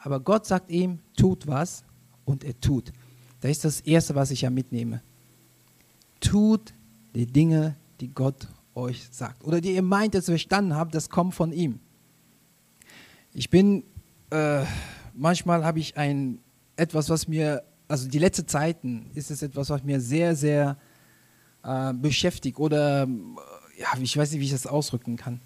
Aber 0.03 0.21
Gott 0.21 0.47
sagt 0.47 0.71
ihm, 0.71 0.99
tut 1.17 1.47
was 1.47 1.85
und 2.25 2.45
er 2.45 2.59
tut. 2.61 2.93
Das 3.41 3.51
ist 3.51 3.65
das 3.65 3.81
Erste, 3.81 4.15
was 4.15 4.31
ich 4.31 4.43
ja 4.43 4.51
mitnehme. 4.51 5.03
Tut 6.21 6.73
die 7.15 7.27
Dinge, 7.27 7.77
die 8.01 8.09
Gott 8.09 8.49
euch 8.75 9.09
sagt. 9.11 9.45
Oder 9.45 9.61
die 9.61 9.75
ihr 9.75 9.83
meint, 9.83 10.15
dass 10.15 10.29
ihr 10.29 10.33
verstanden 10.33 10.75
habt, 10.75 10.95
das 10.95 11.09
kommt 11.09 11.35
von 11.35 11.53
ihm. 11.53 11.81
Ich 13.33 13.51
bin, 13.51 13.85
äh, 14.31 14.65
manchmal 15.15 15.65
habe 15.65 15.79
ich 15.79 15.97
ein, 15.97 16.39
etwas, 16.81 17.09
was 17.11 17.29
mir, 17.29 17.63
also 17.89 18.09
die 18.09 18.19
letzten 18.19 18.47
Zeiten 18.49 19.11
ist 19.15 19.31
es 19.31 19.43
etwas, 19.43 19.71
was 19.71 19.83
mir 19.83 20.01
sehr, 20.01 20.35
sehr 20.35 20.77
äh, 21.63 21.93
beschäftigt 21.93 22.59
oder, 22.59 23.07
ja, 23.79 23.89
ich 24.01 24.17
weiß 24.17 24.33
nicht, 24.33 24.41
wie 24.41 24.47
ich 24.47 24.53
das 24.53 24.67
ausdrücken 24.67 25.17
kann. 25.17 25.41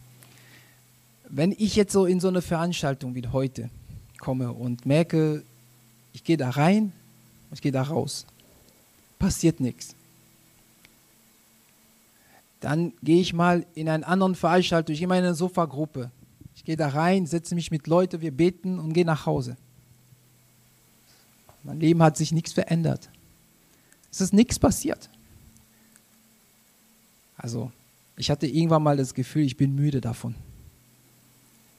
Wenn 1.28 1.52
ich 1.52 1.76
jetzt 1.76 1.92
so 1.92 2.06
in 2.06 2.20
so 2.20 2.28
eine 2.28 2.42
Veranstaltung 2.42 3.14
wie 3.14 3.26
heute 3.28 3.70
komme 4.18 4.52
und 4.52 4.86
merke, 4.86 5.42
ich 6.12 6.22
gehe 6.22 6.36
da 6.36 6.50
rein, 6.50 6.92
ich 7.52 7.60
gehe 7.60 7.72
da 7.72 7.82
raus, 7.82 8.26
passiert 9.18 9.60
nichts 9.60 9.94
dann 12.64 12.94
gehe 13.02 13.20
ich 13.20 13.34
mal 13.34 13.66
in 13.74 13.90
einen 13.90 14.04
anderen 14.04 14.34
Veranstaltung, 14.34 14.94
ich 14.94 15.00
gehe 15.00 15.08
mal 15.08 15.18
in 15.18 15.24
eine 15.24 15.34
Sofagruppe. 15.34 16.10
Ich 16.56 16.64
gehe 16.64 16.76
da 16.76 16.88
rein, 16.88 17.26
setze 17.26 17.54
mich 17.54 17.70
mit 17.70 17.86
Leuten, 17.86 18.22
wir 18.22 18.30
beten 18.30 18.78
und 18.78 18.94
gehe 18.94 19.04
nach 19.04 19.26
Hause. 19.26 19.56
Mein 21.64 21.80
Leben 21.80 22.02
hat 22.02 22.16
sich 22.16 22.30
nichts 22.30 22.52
verändert. 22.52 23.08
Es 24.10 24.20
ist 24.20 24.32
nichts 24.32 24.58
passiert. 24.58 25.10
Also, 27.36 27.72
ich 28.16 28.30
hatte 28.30 28.46
irgendwann 28.46 28.82
mal 28.82 28.96
das 28.96 29.14
Gefühl, 29.14 29.42
ich 29.42 29.56
bin 29.56 29.74
müde 29.74 30.00
davon. 30.00 30.34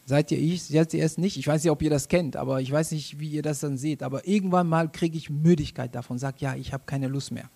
Seid 0.08 0.32
ihr 0.32 0.38
ich? 0.38 0.64
Seid 0.64 0.94
ihr 0.94 1.04
es 1.04 1.18
nicht? 1.18 1.38
Ich 1.38 1.48
weiß 1.48 1.64
nicht, 1.64 1.72
ob 1.72 1.82
ihr 1.82 1.90
das 1.90 2.08
kennt, 2.08 2.36
aber 2.36 2.62
ich 2.62 2.72
weiß 2.72 2.92
nicht, 2.92 3.20
wie 3.20 3.30
ihr 3.30 3.42
das 3.42 3.62
dann 3.62 3.78
seht. 3.78 4.04
Aber 4.04 4.28
irgendwann 4.28 4.68
mal 4.68 4.92
kriege 4.92 5.18
ich 5.18 5.30
Müdigkeit 5.30 5.96
davon, 5.96 6.20
sage, 6.20 6.38
ja, 6.40 6.56
ich 6.56 6.74
habe 6.74 6.84
keine 6.86 7.08
Lust 7.08 7.32
mehr. 7.32 7.50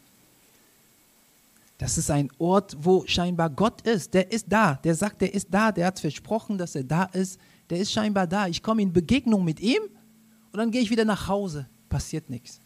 Das 1.77 1.97
ist 1.97 2.11
ein 2.11 2.29
Ort, 2.39 2.75
wo 2.79 3.05
scheinbar 3.07 3.49
Gott 3.49 3.81
ist. 3.81 4.13
Der 4.13 4.31
ist 4.31 4.47
da. 4.49 4.75
Der 4.83 4.95
sagt, 4.95 5.21
der 5.21 5.33
ist 5.33 5.47
da. 5.49 5.71
Der 5.71 5.87
hat 5.87 5.99
versprochen, 5.99 6.57
dass 6.57 6.75
er 6.75 6.83
da 6.83 7.03
ist. 7.05 7.39
Der 7.69 7.79
ist 7.79 7.91
scheinbar 7.91 8.27
da. 8.27 8.47
Ich 8.47 8.61
komme 8.61 8.81
in 8.81 8.91
Begegnung 8.91 9.45
mit 9.45 9.59
ihm 9.59 9.81
und 10.51 10.57
dann 10.57 10.71
gehe 10.71 10.81
ich 10.81 10.89
wieder 10.89 11.05
nach 11.05 11.27
Hause. 11.27 11.67
Passiert 11.89 12.29
nichts. 12.29 12.59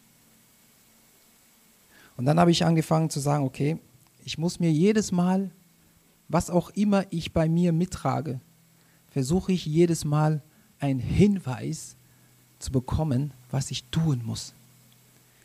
Und 2.16 2.26
dann 2.26 2.38
habe 2.38 2.50
ich 2.50 2.64
angefangen 2.64 3.10
zu 3.10 3.20
sagen, 3.20 3.44
okay, 3.44 3.78
ich 4.24 4.38
muss 4.38 4.60
mir 4.60 4.70
jedes 4.70 5.12
Mal, 5.12 5.50
was 6.28 6.50
auch 6.50 6.70
immer 6.70 7.04
ich 7.10 7.32
bei 7.32 7.48
mir 7.48 7.72
mittrage, 7.72 8.40
versuche 9.10 9.52
ich 9.52 9.66
jedes 9.66 10.04
Mal 10.04 10.42
einen 10.78 11.00
Hinweis 11.00 11.96
zu 12.58 12.72
bekommen, 12.72 13.32
was 13.50 13.70
ich 13.70 13.84
tun 13.84 14.22
muss. 14.24 14.54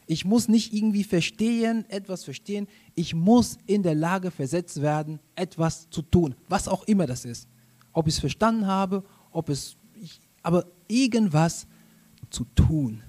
Ich 0.08 0.26
muss 0.26 0.48
nicht 0.48 0.74
irgendwie 0.74 1.04
verstehen, 1.04 1.86
etwas 1.90 2.24
verstehen. 2.24 2.68
Ich 2.96 3.14
muss 3.14 3.60
in 3.68 3.84
der 3.84 3.94
Lage 3.94 4.32
versetzt 4.32 4.82
werden, 4.82 5.20
etwas 5.36 5.88
zu 5.92 6.02
tun, 6.02 6.34
was 6.48 6.68
auch 6.68 6.84
immer 6.86 7.06
das 7.06 7.26
ist. 7.26 7.48
Ob 7.94 8.08
ich 8.08 8.16
es 8.16 8.20
verstanden 8.20 8.66
habe, 8.66 9.04
ob 9.32 9.50
es, 9.50 9.76
ich, 10.02 10.20
aber 10.42 10.66
irgendwas 10.88 11.68
zu 12.32 12.46
tun. 12.56 13.04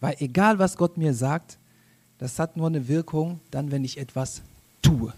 Weil 0.00 0.16
egal, 0.20 0.58
was 0.58 0.76
Gott 0.76 0.96
mir 0.96 1.14
sagt, 1.14 1.58
das 2.18 2.38
hat 2.38 2.56
nur 2.56 2.66
eine 2.66 2.88
Wirkung, 2.88 3.40
dann, 3.50 3.70
wenn 3.70 3.84
ich 3.84 3.98
etwas 3.98 4.42
tue. 4.82 5.12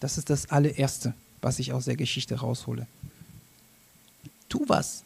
Das 0.00 0.18
ist 0.18 0.30
das 0.30 0.50
allererste, 0.50 1.14
was 1.40 1.58
ich 1.58 1.72
aus 1.72 1.86
der 1.86 1.96
Geschichte 1.96 2.36
raushole. 2.36 2.86
Tu 4.48 4.64
was. 4.66 5.02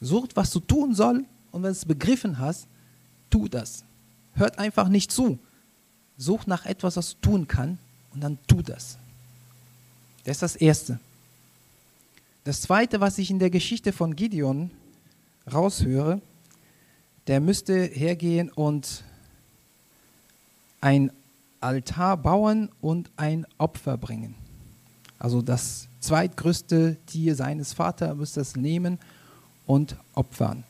Sucht, 0.00 0.36
was 0.36 0.50
du 0.50 0.60
tun 0.60 0.94
soll, 0.94 1.24
und 1.52 1.62
wenn 1.62 1.70
du 1.70 1.78
es 1.78 1.84
begriffen 1.84 2.38
hast, 2.38 2.66
tu 3.30 3.48
das. 3.48 3.84
Hört 4.34 4.58
einfach 4.58 4.88
nicht 4.88 5.12
zu. 5.12 5.38
Such 6.18 6.46
nach 6.46 6.66
etwas, 6.66 6.96
was 6.96 7.10
du 7.10 7.30
tun 7.30 7.48
kann 7.48 7.78
und 8.12 8.20
dann 8.20 8.38
tu 8.46 8.60
das. 8.60 8.98
Das 10.24 10.36
ist 10.36 10.42
das 10.42 10.56
Erste. 10.56 10.98
Das 12.44 12.60
Zweite, 12.60 13.00
was 13.00 13.18
ich 13.18 13.30
in 13.30 13.38
der 13.38 13.50
Geschichte 13.50 13.92
von 13.92 14.16
Gideon 14.16 14.70
raushöre, 15.50 16.20
der 17.26 17.40
müsste 17.40 17.84
hergehen 17.84 18.50
und 18.50 19.04
ein 20.80 21.10
Altar 21.60 22.16
bauen 22.16 22.70
und 22.80 23.10
ein 23.16 23.46
Opfer 23.56 23.96
bringen. 23.96 24.34
Also 25.18 25.40
das 25.40 25.88
zweitgrößte 26.00 26.98
Tier 27.06 27.34
seines 27.34 27.72
Vaters 27.72 28.14
müsste 28.16 28.42
es 28.42 28.56
nehmen 28.56 28.98
und 29.66 29.96
opfern. 30.14 30.64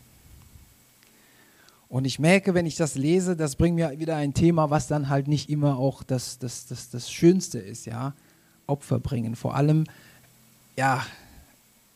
Und 1.89 2.05
ich 2.05 2.19
merke, 2.19 2.55
wenn 2.55 2.67
ich 2.67 2.77
das 2.77 2.95
lese, 2.95 3.37
das 3.37 3.57
bringt 3.57 3.77
mir 3.77 3.99
wieder 3.99 4.17
ein 4.17 4.35
Thema, 4.35 4.71
was 4.71 4.87
dann 4.87 5.09
halt 5.09 5.29
nicht 5.29 5.51
immer 5.51 5.79
auch 5.79 6.03
das, 6.03 6.39
das, 6.39 6.67
das, 6.67 6.91
das 6.91 7.11
Schönste 7.11 7.59
ist, 7.59 7.87
ja. 7.87 8.15
Opfer 8.67 8.99
bringen. 8.99 9.37
Vor 9.37 9.55
allem, 9.55 9.85
ja, 10.77 11.05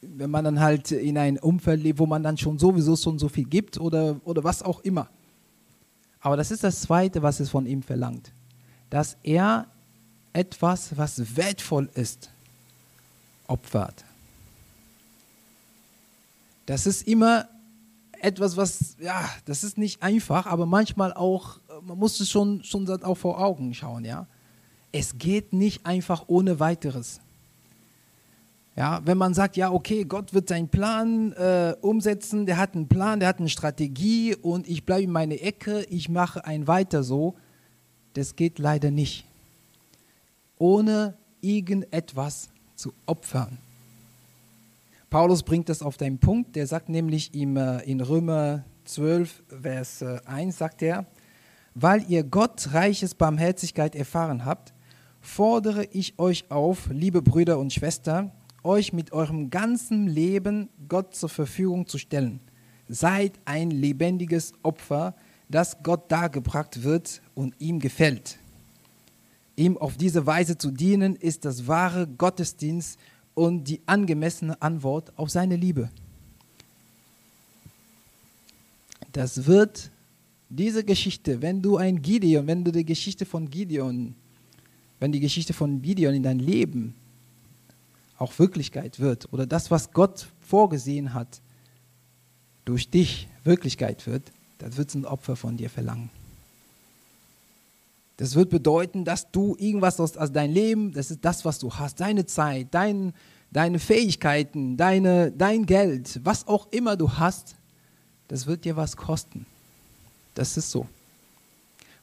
wenn 0.00 0.30
man 0.30 0.44
dann 0.44 0.60
halt 0.60 0.90
in 0.92 1.18
ein 1.18 1.38
Umfeld 1.38 1.82
lebt, 1.82 1.98
wo 1.98 2.06
man 2.06 2.22
dann 2.22 2.36
schon 2.36 2.58
sowieso 2.58 2.96
schon 2.96 3.18
so 3.18 3.28
viel 3.28 3.44
gibt 3.44 3.78
oder, 3.78 4.20
oder 4.24 4.44
was 4.44 4.62
auch 4.62 4.80
immer. 4.80 5.08
Aber 6.20 6.36
das 6.36 6.50
ist 6.50 6.64
das 6.64 6.80
Zweite, 6.80 7.22
was 7.22 7.40
es 7.40 7.50
von 7.50 7.66
ihm 7.66 7.82
verlangt. 7.82 8.32
Dass 8.90 9.16
er 9.22 9.66
etwas, 10.32 10.96
was 10.96 11.36
wertvoll 11.36 11.88
ist, 11.94 12.30
opfert. 13.46 14.04
Das 16.66 16.86
ist 16.86 17.08
immer 17.08 17.48
etwas, 18.20 18.56
was, 18.56 18.96
ja, 19.00 19.28
das 19.46 19.64
ist 19.64 19.78
nicht 19.78 20.02
einfach, 20.02 20.46
aber 20.46 20.66
manchmal 20.66 21.12
auch, 21.14 21.58
man 21.82 21.98
muss 21.98 22.20
es 22.20 22.30
schon, 22.30 22.62
schon 22.64 22.88
auch 23.02 23.16
vor 23.16 23.40
Augen 23.40 23.74
schauen, 23.74 24.04
ja. 24.04 24.26
Es 24.90 25.18
geht 25.18 25.52
nicht 25.52 25.84
einfach 25.86 26.24
ohne 26.28 26.60
weiteres. 26.60 27.20
Ja, 28.78 29.00
wenn 29.04 29.18
man 29.18 29.34
sagt, 29.34 29.56
ja, 29.56 29.72
okay, 29.72 30.04
Gott 30.04 30.32
wird 30.34 30.48
seinen 30.48 30.68
Plan 30.68 31.32
äh, 31.32 31.74
umsetzen, 31.80 32.46
der 32.46 32.58
hat 32.58 32.76
einen 32.76 32.86
Plan, 32.86 33.18
der 33.18 33.28
hat 33.28 33.40
eine 33.40 33.48
Strategie 33.48 34.36
und 34.36 34.68
ich 34.68 34.86
bleibe 34.86 35.02
in 35.02 35.10
meine 35.10 35.40
Ecke, 35.40 35.82
ich 35.90 36.08
mache 36.08 36.44
ein 36.44 36.68
weiter 36.68 37.02
so, 37.02 37.34
das 38.14 38.36
geht 38.36 38.60
leider 38.60 38.92
nicht. 38.92 39.24
Ohne 40.58 41.14
irgendetwas 41.40 42.50
zu 42.76 42.92
opfern. 43.04 43.58
Paulus 45.10 45.42
bringt 45.42 45.68
das 45.68 45.82
auf 45.82 45.96
den 45.96 46.18
Punkt, 46.18 46.54
der 46.54 46.68
sagt 46.68 46.88
nämlich 46.88 47.34
ihm 47.34 47.56
äh, 47.56 47.78
in 47.78 48.00
Römer 48.00 48.62
12, 48.84 49.42
Vers 49.60 50.04
1, 50.24 50.54
äh, 50.54 50.56
sagt 50.56 50.82
er, 50.82 51.04
weil 51.74 52.04
ihr 52.08 52.22
Gott 52.22 52.72
reiches 52.72 53.16
Barmherzigkeit 53.16 53.96
erfahren 53.96 54.44
habt, 54.44 54.72
fordere 55.20 55.84
ich 55.86 56.16
euch 56.20 56.48
auf, 56.52 56.88
liebe 56.92 57.22
Brüder 57.22 57.58
und 57.58 57.72
Schwestern, 57.72 58.30
euch 58.62 58.92
mit 58.92 59.12
eurem 59.12 59.50
ganzen 59.50 60.06
Leben 60.06 60.68
Gott 60.88 61.14
zur 61.14 61.28
Verfügung 61.28 61.86
zu 61.86 61.98
stellen. 61.98 62.40
Seid 62.88 63.38
ein 63.44 63.70
lebendiges 63.70 64.52
Opfer, 64.62 65.14
das 65.48 65.82
Gott 65.82 66.10
dargebracht 66.10 66.82
wird 66.82 67.22
und 67.34 67.54
ihm 67.58 67.80
gefällt. 67.80 68.38
Ihm 69.56 69.76
auf 69.76 69.96
diese 69.96 70.26
Weise 70.26 70.56
zu 70.56 70.70
dienen, 70.70 71.16
ist 71.16 71.44
das 71.44 71.66
wahre 71.66 72.06
Gottesdienst 72.06 72.98
und 73.34 73.64
die 73.64 73.80
angemessene 73.86 74.60
Antwort 74.60 75.12
auf 75.18 75.30
seine 75.30 75.56
Liebe. 75.56 75.90
Das 79.12 79.46
wird 79.46 79.90
diese 80.48 80.84
Geschichte, 80.84 81.42
wenn 81.42 81.60
du 81.60 81.76
ein 81.76 82.00
Gideon, 82.00 82.46
wenn 82.46 82.64
du 82.64 82.72
die 82.72 82.84
Geschichte 82.84 83.26
von 83.26 83.50
Gideon, 83.50 84.14
wenn 85.00 85.12
die 85.12 85.20
Geschichte 85.20 85.52
von 85.52 85.82
Gideon 85.82 86.14
in 86.14 86.22
dein 86.22 86.38
Leben 86.38 86.94
auch 88.18 88.38
Wirklichkeit 88.38 89.00
wird 89.00 89.32
oder 89.32 89.46
das, 89.46 89.70
was 89.70 89.92
Gott 89.92 90.28
vorgesehen 90.40 91.14
hat, 91.14 91.40
durch 92.64 92.90
dich 92.90 93.28
Wirklichkeit 93.44 94.06
wird, 94.06 94.32
dann 94.58 94.76
wird 94.76 94.88
es 94.90 94.94
ein 94.94 95.06
Opfer 95.06 95.36
von 95.36 95.56
dir 95.56 95.70
verlangen. 95.70 96.10
Das 98.18 98.34
wird 98.34 98.50
bedeuten, 98.50 99.04
dass 99.04 99.30
du 99.30 99.56
irgendwas 99.58 100.00
aus, 100.00 100.16
also 100.16 100.32
dein 100.32 100.50
Leben, 100.50 100.92
das 100.92 101.10
ist 101.10 101.24
das, 101.24 101.44
was 101.44 101.60
du 101.60 101.72
hast, 101.72 102.00
deine 102.00 102.26
Zeit, 102.26 102.66
dein, 102.72 103.14
deine 103.52 103.78
Fähigkeiten, 103.78 104.76
deine, 104.76 105.30
dein 105.30 105.66
Geld, 105.66 106.20
was 106.24 106.48
auch 106.48 106.66
immer 106.72 106.96
du 106.96 107.12
hast, 107.12 107.54
das 108.26 108.46
wird 108.46 108.64
dir 108.64 108.76
was 108.76 108.96
kosten. 108.96 109.46
Das 110.34 110.56
ist 110.56 110.70
so. 110.70 110.86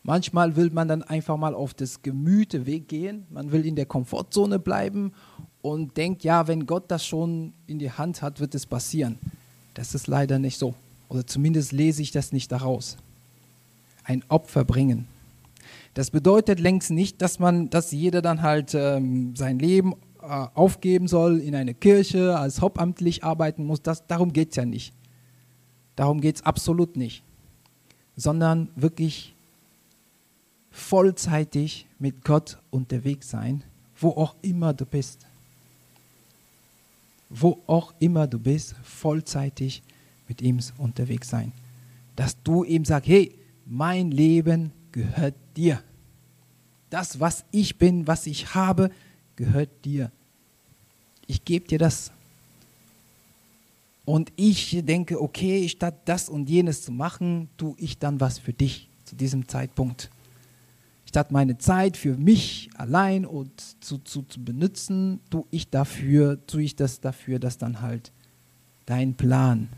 Manchmal 0.04 0.56
will 0.56 0.70
man 0.70 0.88
dann 0.88 1.04
einfach 1.04 1.36
mal 1.36 1.54
auf 1.54 1.74
das 1.74 2.02
Gemüte 2.02 2.66
Weg 2.66 2.88
gehen. 2.88 3.26
Man 3.30 3.52
will 3.52 3.66
in 3.66 3.76
der 3.76 3.86
Komfortzone 3.86 4.60
bleiben 4.60 5.14
und 5.66 5.98
denkt, 5.98 6.24
ja, 6.24 6.48
wenn 6.48 6.68
Gott 6.68 6.92
das 6.92 7.04
schon 7.04 7.54
in 7.66 7.80
die 7.80 7.92
Hand 7.92 8.22
hat, 8.22 8.40
wird 8.40 8.54
es 8.54 8.68
passieren. 8.68 9.18
Das 9.74 9.96
ist 9.96 10.06
leider 10.06 10.38
nicht 10.38 10.60
so. 10.60 10.76
Oder 11.10 11.26
zumindest 11.26 11.72
lese 11.72 12.04
ich 12.04 12.12
das 12.12 12.32
nicht 12.32 12.52
daraus. 12.52 12.98
Ein 14.04 14.24
Opfer 14.28 14.64
bringen. 14.64 15.08
Das 15.96 16.12
bedeutet 16.12 16.60
längst 16.60 16.92
nicht, 16.92 17.20
dass 17.20 17.40
man, 17.40 17.72
dass 17.72 17.92
jeder 17.92 18.22
dann 18.22 18.44
halt 18.44 18.76
ähm, 18.76 19.36
sein 19.36 19.58
Leben 19.58 19.94
äh, 20.22 20.28
aufgeben 20.54 21.08
soll, 21.08 21.40
in 21.40 21.56
eine 21.56 21.74
Kirche 21.74 22.38
als 22.38 22.62
hauptamtlich 22.62 23.24
arbeiten 23.24 23.66
muss. 23.66 23.82
Das, 23.82 24.06
darum 24.06 24.34
geht 24.34 24.52
es 24.52 24.58
ja 24.58 24.66
nicht. 24.66 24.94
Darum 25.96 26.22
geht 26.22 26.36
es 26.36 26.46
absolut 26.46 26.96
nicht. 26.96 27.24
Sondern 28.16 28.70
wirklich 28.76 29.34
vollzeitig 30.70 31.88
mit 31.98 32.24
Gott 32.24 32.60
unterwegs 32.70 33.32
sein, 33.32 33.64
wo 34.00 34.10
auch 34.10 34.36
immer 34.44 34.72
du 34.72 34.86
bist. 34.86 35.26
Wo 37.38 37.62
auch 37.68 37.94
immer 38.00 38.28
du 38.28 38.40
bist, 38.40 38.76
vollzeitig 38.84 39.84
mit 40.28 40.42
ihm 40.42 40.60
unterwegs 40.78 41.30
sein. 41.30 41.52
Dass 42.16 42.42
du 42.44 42.64
ihm 42.64 42.86
sagst, 42.86 43.10
hey, 43.10 43.36
mein 43.66 44.12
Leben 44.12 44.72
gehört 44.92 45.36
dir. 45.56 45.82
Das, 46.90 47.20
was 47.20 47.44
ich 47.52 47.78
bin, 47.78 48.08
was 48.08 48.26
ich 48.26 48.56
habe, 48.56 48.90
gehört 49.36 49.70
dir. 49.84 50.12
Ich 51.28 51.44
gebe 51.44 51.68
dir 51.68 51.80
das. 51.80 52.12
Und 54.06 54.32
ich 54.36 54.80
denke, 54.86 55.22
okay, 55.22 55.68
statt 55.68 55.96
das 56.06 56.30
und 56.30 56.50
jenes 56.50 56.84
zu 56.84 56.92
machen, 56.92 57.50
tue 57.58 57.76
ich 57.80 57.98
dann 57.98 58.20
was 58.20 58.38
für 58.38 58.54
dich 58.54 58.88
zu 59.04 59.16
diesem 59.16 59.48
Zeitpunkt 59.48 60.10
statt 61.16 61.32
meine 61.32 61.58
Zeit 61.58 61.96
für 61.96 62.18
mich 62.18 62.70
allein 62.76 63.26
und 63.26 63.50
zu, 63.80 64.00
zu, 64.00 64.24
zu 64.24 64.44
benutzen, 64.44 65.22
tue 65.30 65.46
ich 65.50 65.70
dafür, 65.70 66.46
tue 66.46 66.64
ich 66.64 66.76
das 66.76 67.00
dafür, 67.00 67.40
dass 67.40 67.58
dann 67.58 67.80
halt 67.80 68.12
dein 68.86 69.14
Plan 69.14 69.70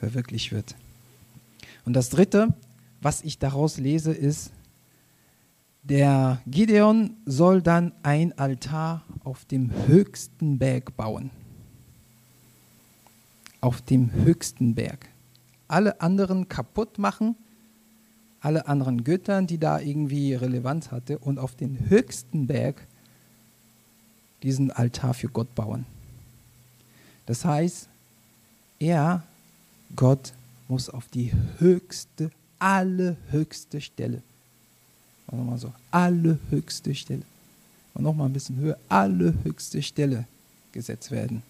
verwirklicht 0.00 0.50
wird. 0.50 0.76
Und 1.84 1.92
das 1.92 2.08
dritte, 2.08 2.54
was 3.02 3.20
ich 3.20 3.38
daraus 3.38 3.76
lese, 3.76 4.14
ist, 4.14 4.50
der 5.82 6.40
Gideon 6.46 7.10
soll 7.26 7.60
dann 7.60 7.92
ein 8.02 8.32
Altar 8.38 9.02
auf 9.24 9.44
dem 9.44 9.70
höchsten 9.86 10.58
Berg 10.58 10.96
bauen. 10.96 11.28
Auf 13.60 13.82
dem 13.82 14.10
höchsten 14.10 14.74
Berg. 14.74 15.06
Alle 15.68 16.00
anderen 16.00 16.48
kaputt 16.48 16.96
machen 16.96 17.36
alle 18.44 18.66
anderen 18.66 19.04
Göttern, 19.04 19.46
die 19.46 19.58
da 19.58 19.80
irgendwie 19.80 20.34
Relevanz 20.34 20.90
hatte, 20.90 21.18
und 21.18 21.38
auf 21.38 21.54
den 21.54 21.88
höchsten 21.88 22.46
Berg 22.46 22.86
diesen 24.42 24.70
Altar 24.70 25.14
für 25.14 25.28
Gott 25.28 25.54
bauen. 25.54 25.86
Das 27.26 27.44
heißt, 27.44 27.88
er, 28.78 29.22
Gott, 29.96 30.34
muss 30.68 30.90
auf 30.90 31.08
die 31.08 31.32
höchste, 31.58 32.30
allerhöchste 32.58 33.80
Stelle. 33.80 34.22
Nochmal 35.30 35.58
so, 35.58 35.72
allerhöchste 35.90 36.94
Stelle. 36.94 37.22
Und 37.94 38.02
nochmal 38.02 38.28
ein 38.28 38.32
bisschen 38.34 38.56
höher, 38.56 38.78
allerhöchste 38.88 39.82
Stelle 39.82 40.26
gesetzt 40.72 41.10
werden. 41.10 41.42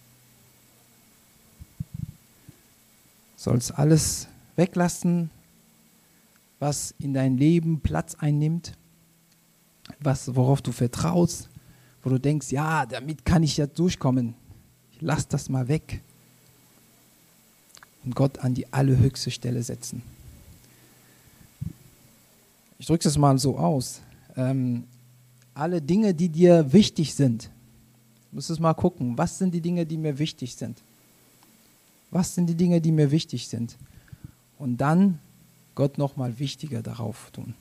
Sollst 3.37 3.77
alles 3.77 4.29
weglassen, 4.55 5.31
was 6.65 6.95
in 6.99 7.13
dein 7.13 7.37
Leben 7.37 7.81
Platz 7.81 8.15
einnimmt, 8.15 8.73
was, 10.01 10.35
worauf 10.35 10.63
du 10.63 10.73
vertraust, 10.73 11.51
wo 12.03 12.09
du 12.09 12.19
denkst, 12.19 12.53
ja, 12.53 12.87
damit 12.87 13.27
kann 13.27 13.43
ich 13.43 13.59
ja 13.59 13.67
durchkommen. 13.67 14.35
Ich 14.91 15.03
lass 15.03 15.29
das 15.29 15.51
mal 15.51 15.69
weg. 15.69 16.01
Und 18.03 18.15
Gott 18.15 18.39
an 18.39 18.55
die 18.55 18.73
allerhöchste 18.73 19.31
Stelle 19.31 19.63
setzen. 19.63 20.01
Ich 22.79 22.87
drücke 22.87 23.09
es 23.09 23.19
mal 23.19 23.39
so 23.39 23.59
aus. 23.59 24.01
Ähm, 24.35 24.85
alle 25.53 25.83
Dinge, 25.83 26.15
die 26.15 26.31
dir 26.31 26.73
wichtig 26.73 27.15
sind, 27.15 27.51
musst 28.33 28.49
du 28.49 28.55
mal 28.63 28.73
gucken, 28.73 29.19
was 29.19 29.37
sind 29.37 29.53
die 29.53 29.61
Dinge, 29.61 29.85
die 29.85 29.99
mir 29.99 30.19
wichtig 30.19 30.55
sind? 30.57 30.81
Was 32.11 32.35
sind 32.35 32.47
die 32.47 32.55
Dinge, 32.55 32.81
die 32.81 32.93
mir 32.93 33.11
wichtig 33.11 33.49
sind? 33.49 33.77
Und 34.57 34.79
dann 34.79 35.19
Gott 35.75 35.99
nochmal 35.99 36.39
wichtiger 36.39 36.83
darauf 36.83 37.31
tun. 37.33 37.55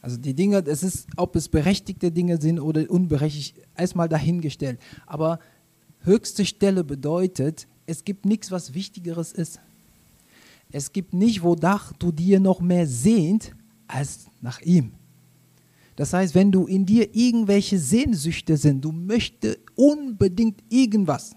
Also 0.00 0.16
die 0.16 0.34
Dinge, 0.34 0.64
es 0.66 0.82
ist, 0.82 1.06
ob 1.16 1.34
es 1.36 1.48
berechtigte 1.48 2.12
Dinge 2.12 2.40
sind 2.40 2.60
oder 2.60 2.88
unberechtigt, 2.90 3.56
erstmal 3.76 4.08
dahingestellt. 4.08 4.78
Aber 5.06 5.40
höchste 6.02 6.46
Stelle 6.46 6.84
bedeutet, 6.84 7.66
es 7.86 8.04
gibt 8.04 8.24
nichts, 8.24 8.50
was 8.50 8.74
Wichtigeres 8.74 9.32
ist. 9.32 9.60
Es 10.70 10.92
gibt 10.92 11.14
nicht, 11.14 11.42
wonach 11.42 11.92
du 11.94 12.12
dir 12.12 12.40
noch 12.40 12.60
mehr 12.60 12.86
sehnt, 12.86 13.54
als 13.86 14.26
nach 14.40 14.60
ihm. 14.60 14.92
Das 15.96 16.12
heißt, 16.12 16.34
wenn 16.34 16.52
du 16.52 16.66
in 16.66 16.86
dir 16.86 17.14
irgendwelche 17.16 17.78
Sehnsüchte 17.78 18.56
sind, 18.56 18.84
du 18.84 18.92
möchtest 18.92 19.58
unbedingt 19.74 20.62
irgendwas, 20.68 21.34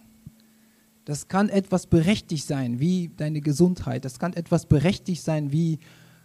das 1.05 1.27
kann 1.27 1.49
etwas 1.49 1.87
berechtigt 1.87 2.45
sein, 2.45 2.79
wie 2.79 3.09
deine 3.17 3.41
Gesundheit. 3.41 4.05
Das 4.05 4.19
kann 4.19 4.33
etwas 4.33 4.65
berechtigt 4.65 5.23
sein, 5.23 5.51
wie, 5.51 5.79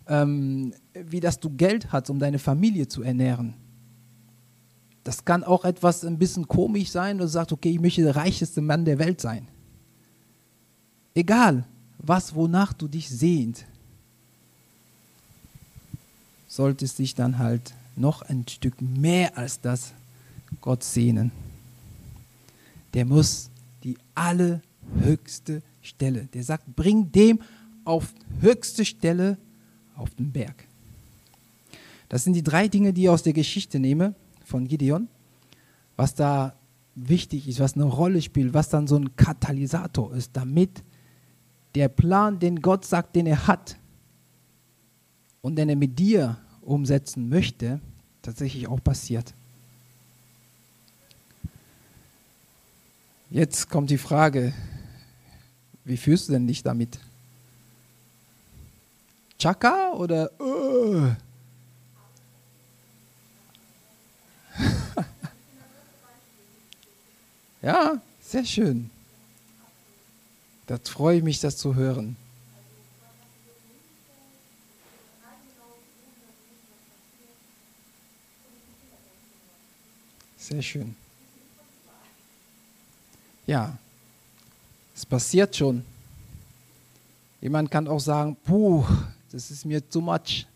ähm, 0.06 0.74
wie 0.92 1.20
dass 1.20 1.40
du 1.40 1.50
Geld 1.50 1.92
hast, 1.92 2.10
um 2.10 2.18
deine 2.18 2.38
Familie 2.38 2.86
zu 2.86 3.02
ernähren. 3.02 3.54
Das 5.04 5.24
kann 5.24 5.44
auch 5.44 5.64
etwas 5.64 6.04
ein 6.04 6.18
bisschen 6.18 6.48
komisch 6.48 6.90
sein, 6.90 7.18
du 7.18 7.28
sagst, 7.28 7.52
okay, 7.52 7.70
ich 7.70 7.80
möchte 7.80 8.02
der 8.02 8.16
reichste 8.16 8.60
Mann 8.60 8.84
der 8.84 8.98
Welt 8.98 9.20
sein. 9.20 9.48
Egal, 11.14 11.64
was, 11.98 12.34
wonach 12.34 12.72
du 12.72 12.88
dich 12.88 13.08
sehnt, 13.08 13.64
solltest 16.48 16.98
dich 16.98 17.14
dann 17.14 17.38
halt 17.38 17.72
noch 17.96 18.22
ein 18.22 18.46
Stück 18.48 18.82
mehr 18.82 19.38
als 19.38 19.60
das 19.60 19.92
Gott 20.60 20.82
sehnen. 20.82 21.30
Der 22.92 23.06
muss 23.06 23.50
die 23.86 23.96
allerhöchste 24.14 25.62
Stelle. 25.80 26.26
Der 26.34 26.42
sagt, 26.42 26.74
bring 26.74 27.12
dem 27.12 27.40
auf 27.84 28.12
höchste 28.40 28.84
Stelle 28.84 29.38
auf 29.94 30.10
den 30.16 30.32
Berg. 30.32 30.66
Das 32.08 32.24
sind 32.24 32.34
die 32.34 32.42
drei 32.42 32.68
Dinge, 32.68 32.92
die 32.92 33.04
ich 33.04 33.08
aus 33.08 33.22
der 33.22 33.32
Geschichte 33.32 33.78
nehme 33.78 34.14
von 34.44 34.66
Gideon, 34.66 35.08
was 35.96 36.14
da 36.14 36.54
wichtig 36.96 37.48
ist, 37.48 37.60
was 37.60 37.74
eine 37.74 37.84
Rolle 37.84 38.22
spielt, 38.22 38.54
was 38.54 38.68
dann 38.68 38.86
so 38.86 38.96
ein 38.96 39.14
Katalysator 39.16 40.12
ist, 40.14 40.30
damit 40.34 40.82
der 41.74 41.88
Plan, 41.88 42.38
den 42.38 42.60
Gott 42.60 42.84
sagt, 42.84 43.14
den 43.16 43.26
er 43.26 43.46
hat 43.46 43.76
und 45.42 45.56
den 45.56 45.68
er 45.68 45.76
mit 45.76 45.98
dir 45.98 46.38
umsetzen 46.60 47.28
möchte, 47.28 47.80
tatsächlich 48.22 48.66
auch 48.66 48.82
passiert. 48.82 49.34
Jetzt 53.30 53.68
kommt 53.68 53.90
die 53.90 53.98
Frage, 53.98 54.52
wie 55.84 55.96
fühlst 55.96 56.28
du 56.28 56.32
denn 56.32 56.46
dich 56.46 56.62
damit? 56.62 57.00
Chaka 59.38 59.92
oder 59.92 60.30
uh? 60.40 61.10
Ja, 67.62 68.00
sehr 68.20 68.44
schön. 68.44 68.90
Das 70.68 70.88
freue 70.88 71.18
ich 71.18 71.24
mich, 71.24 71.40
das 71.40 71.56
zu 71.56 71.74
hören. 71.74 72.16
Sehr 80.38 80.62
schön. 80.62 80.94
Ja, 83.46 83.78
es 84.94 85.06
passiert 85.06 85.54
schon. 85.54 85.84
Jemand 87.40 87.70
kann 87.70 87.86
auch 87.86 88.00
sagen, 88.00 88.36
puh, 88.44 88.84
das 89.30 89.50
ist 89.50 89.64
mir 89.64 89.88
zu 89.88 90.00
much. 90.00 90.46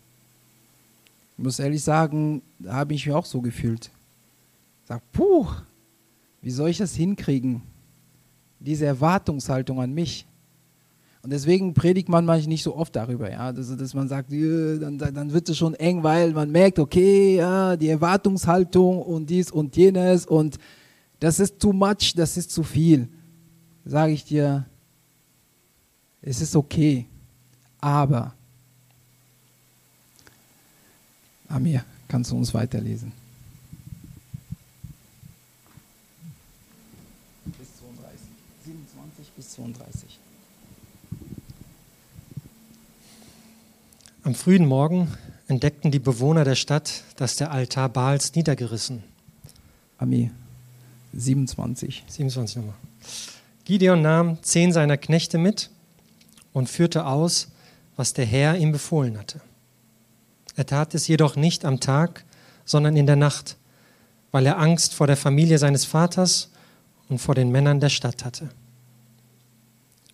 Ich 1.37 1.43
muss 1.43 1.59
ehrlich 1.59 1.83
sagen, 1.83 2.41
da 2.59 2.73
habe 2.73 2.93
ich 2.93 3.05
mich 3.05 3.15
auch 3.15 3.25
so 3.25 3.39
gefühlt. 3.39 3.89
Sage, 4.87 5.01
puh, 5.13 5.47
wie 6.41 6.51
soll 6.51 6.69
ich 6.69 6.79
das 6.79 6.95
hinkriegen? 6.95 7.61
Diese 8.59 8.85
Erwartungshaltung 8.85 9.79
an 9.79 9.93
mich. 9.93 10.25
Und 11.23 11.29
deswegen 11.29 11.73
predigt 11.73 12.09
man 12.09 12.25
manchmal 12.25 12.49
nicht 12.49 12.63
so 12.63 12.75
oft 12.75 12.95
darüber, 12.95 13.31
ja, 13.31 13.51
dass, 13.53 13.75
dass 13.77 13.93
man 13.93 14.07
sagt, 14.07 14.31
dann, 14.31 14.97
dann 14.97 15.31
wird 15.31 15.49
es 15.49 15.57
schon 15.57 15.75
eng, 15.75 16.01
weil 16.01 16.31
man 16.31 16.51
merkt, 16.51 16.79
okay, 16.79 17.35
ja, 17.35 17.77
die 17.77 17.89
Erwartungshaltung 17.89 19.01
und 19.03 19.29
dies 19.29 19.51
und 19.51 19.77
jenes 19.77 20.25
und 20.25 20.57
das 21.21 21.39
ist 21.39 21.59
too 21.59 21.71
much, 21.71 22.13
das 22.15 22.35
ist 22.35 22.51
zu 22.51 22.63
viel. 22.63 23.07
Sage 23.85 24.11
ich 24.11 24.25
dir, 24.25 24.65
es 26.21 26.41
ist 26.41 26.55
okay, 26.55 27.05
aber 27.79 28.33
Amir, 31.47 31.85
kannst 32.07 32.31
du 32.31 32.37
uns 32.37 32.53
weiterlesen? 32.53 33.11
Bis 37.45 37.67
32, 37.79 38.19
27 38.65 39.31
bis 39.35 39.49
32. 39.51 40.19
Am 44.23 44.33
frühen 44.33 44.65
Morgen 44.65 45.11
entdeckten 45.47 45.91
die 45.91 45.99
Bewohner 45.99 46.45
der 46.45 46.55
Stadt, 46.55 47.03
dass 47.17 47.35
der 47.35 47.51
Altar 47.51 47.89
Baals 47.89 48.33
niedergerissen. 48.33 49.03
Ami, 49.97 50.31
27. 51.13 52.03
27 52.07 52.57
nochmal. 52.57 52.75
Gideon 53.65 54.01
nahm 54.01 54.41
zehn 54.41 54.71
seiner 54.71 54.97
Knechte 54.97 55.37
mit 55.37 55.69
und 56.53 56.69
führte 56.69 57.05
aus, 57.05 57.49
was 57.95 58.13
der 58.13 58.25
Herr 58.25 58.57
ihm 58.57 58.71
befohlen 58.71 59.17
hatte. 59.17 59.41
Er 60.55 60.65
tat 60.65 60.95
es 60.95 61.07
jedoch 61.07 61.35
nicht 61.35 61.65
am 61.65 61.79
Tag, 61.79 62.25
sondern 62.65 62.95
in 62.95 63.05
der 63.05 63.15
Nacht, 63.15 63.57
weil 64.31 64.45
er 64.45 64.59
Angst 64.59 64.93
vor 64.93 65.07
der 65.07 65.17
Familie 65.17 65.57
seines 65.57 65.85
Vaters 65.85 66.51
und 67.09 67.19
vor 67.19 67.35
den 67.35 67.51
Männern 67.51 67.79
der 67.79 67.89
Stadt 67.89 68.23
hatte. 68.23 68.49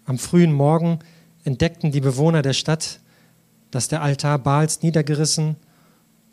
Am 0.06 0.18
frühen 0.18 0.54
Morgen 0.54 1.00
entdeckten 1.44 1.92
die 1.92 2.02
Bewohner 2.02 2.42
der 2.42 2.54
Stadt, 2.54 3.00
dass 3.72 3.88
der 3.88 4.02
Altar 4.02 4.40
Baals 4.40 4.82
niedergerissen 4.82 5.58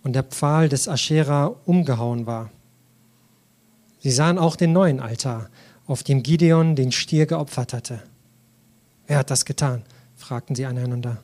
und 0.02 0.14
der 0.14 0.22
Pfahl 0.22 0.68
des 0.68 0.88
Aschera 0.88 1.46
umgehauen 1.64 2.26
war. 2.26 2.50
Sie 4.04 4.10
sahen 4.10 4.36
auch 4.36 4.54
den 4.54 4.74
neuen 4.74 5.00
Altar, 5.00 5.48
auf 5.86 6.02
dem 6.02 6.22
Gideon 6.22 6.76
den 6.76 6.92
Stier 6.92 7.24
geopfert 7.24 7.72
hatte. 7.72 8.02
Wer 9.06 9.16
hat 9.16 9.30
das 9.30 9.46
getan? 9.46 9.82
fragten 10.14 10.54
sie 10.54 10.66
einander. 10.66 11.22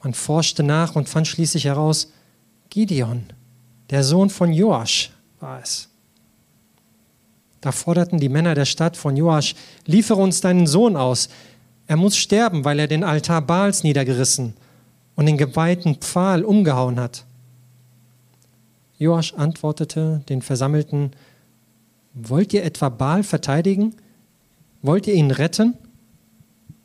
Man 0.00 0.14
forschte 0.14 0.62
nach 0.62 0.94
und 0.94 1.08
fand 1.08 1.26
schließlich 1.26 1.64
heraus, 1.64 2.12
Gideon, 2.70 3.24
der 3.90 4.04
Sohn 4.04 4.30
von 4.30 4.52
Joasch, 4.52 5.10
war 5.40 5.60
es. 5.60 5.88
Da 7.60 7.72
forderten 7.72 8.20
die 8.20 8.28
Männer 8.28 8.54
der 8.54 8.64
Stadt 8.64 8.96
von 8.96 9.16
Joasch, 9.16 9.56
liefere 9.86 10.20
uns 10.20 10.40
deinen 10.40 10.68
Sohn 10.68 10.94
aus. 10.94 11.28
Er 11.88 11.96
muss 11.96 12.16
sterben, 12.16 12.64
weil 12.64 12.78
er 12.78 12.86
den 12.86 13.02
Altar 13.02 13.42
Baals 13.42 13.82
niedergerissen 13.82 14.54
und 15.16 15.26
den 15.26 15.36
geweihten 15.36 15.96
Pfahl 15.96 16.44
umgehauen 16.44 17.00
hat. 17.00 17.24
Joasch 18.98 19.34
antwortete 19.34 20.22
den 20.28 20.42
Versammelten, 20.42 21.10
Wollt 22.16 22.54
ihr 22.54 22.64
etwa 22.64 22.88
Baal 22.88 23.22
verteidigen? 23.22 23.94
Wollt 24.80 25.06
ihr 25.06 25.14
ihn 25.14 25.30
retten? 25.30 25.74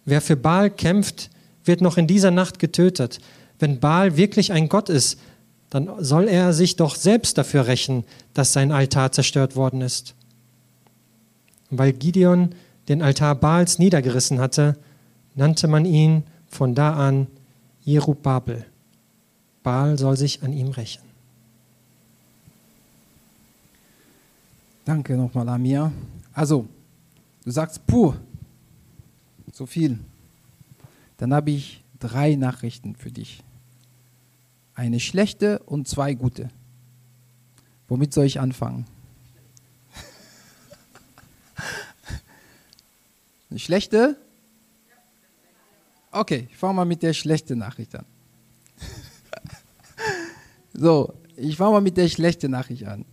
Wer 0.03 0.19
für 0.19 0.35
Baal 0.35 0.69
kämpft, 0.69 1.29
wird 1.63 1.79
noch 1.79 1.97
in 1.97 2.05
dieser 2.05 2.31
Nacht 2.31 2.59
getötet. 2.59 3.19
Wenn 3.57 3.79
Baal 3.79 4.17
wirklich 4.17 4.51
ein 4.51 4.67
Gott 4.67 4.89
ist, 4.89 5.19
dann 5.69 5.89
soll 5.99 6.27
er 6.27 6.51
sich 6.51 6.75
doch 6.75 6.95
selbst 6.95 7.37
dafür 7.37 7.67
rächen, 7.67 8.03
dass 8.33 8.51
sein 8.51 8.73
Altar 8.73 9.13
zerstört 9.13 9.55
worden 9.55 9.79
ist. 9.79 10.15
Weil 11.69 11.93
Gideon 11.93 12.49
den 12.89 13.01
Altar 13.01 13.35
Baals 13.35 13.79
niedergerissen 13.79 14.39
hatte, 14.39 14.77
nannte 15.35 15.69
man 15.69 15.85
ihn 15.85 16.23
von 16.49 16.75
da 16.75 16.93
an 16.95 17.27
Jerubabel. 17.83 18.65
Baal 19.63 19.97
soll 19.97 20.17
sich 20.17 20.43
an 20.43 20.51
ihm 20.51 20.71
rächen. 20.71 21.10
Danke 24.91 25.15
nochmal, 25.15 25.47
Amir. 25.47 25.89
Also, 26.33 26.67
du 27.45 27.51
sagst, 27.51 27.87
puh, 27.87 28.13
so 29.53 29.65
viel. 29.65 29.97
Dann 31.15 31.33
habe 31.33 31.51
ich 31.51 31.81
drei 31.97 32.35
Nachrichten 32.35 32.97
für 32.97 33.09
dich. 33.09 33.41
Eine 34.75 34.99
schlechte 34.99 35.59
und 35.59 35.87
zwei 35.87 36.13
gute. 36.13 36.49
Womit 37.87 38.13
soll 38.13 38.25
ich 38.25 38.41
anfangen? 38.41 38.85
Eine 43.49 43.59
schlechte? 43.59 44.17
Okay, 46.11 46.49
ich 46.51 46.57
fange 46.57 46.73
mal 46.73 46.85
mit 46.85 47.01
der 47.01 47.13
schlechten 47.13 47.59
Nachricht 47.59 47.95
an. 47.95 48.05
So, 50.73 51.13
ich 51.37 51.55
fange 51.55 51.71
mal 51.71 51.81
mit 51.81 51.95
der 51.95 52.09
schlechten 52.09 52.51
Nachricht 52.51 52.83
an. 52.83 53.05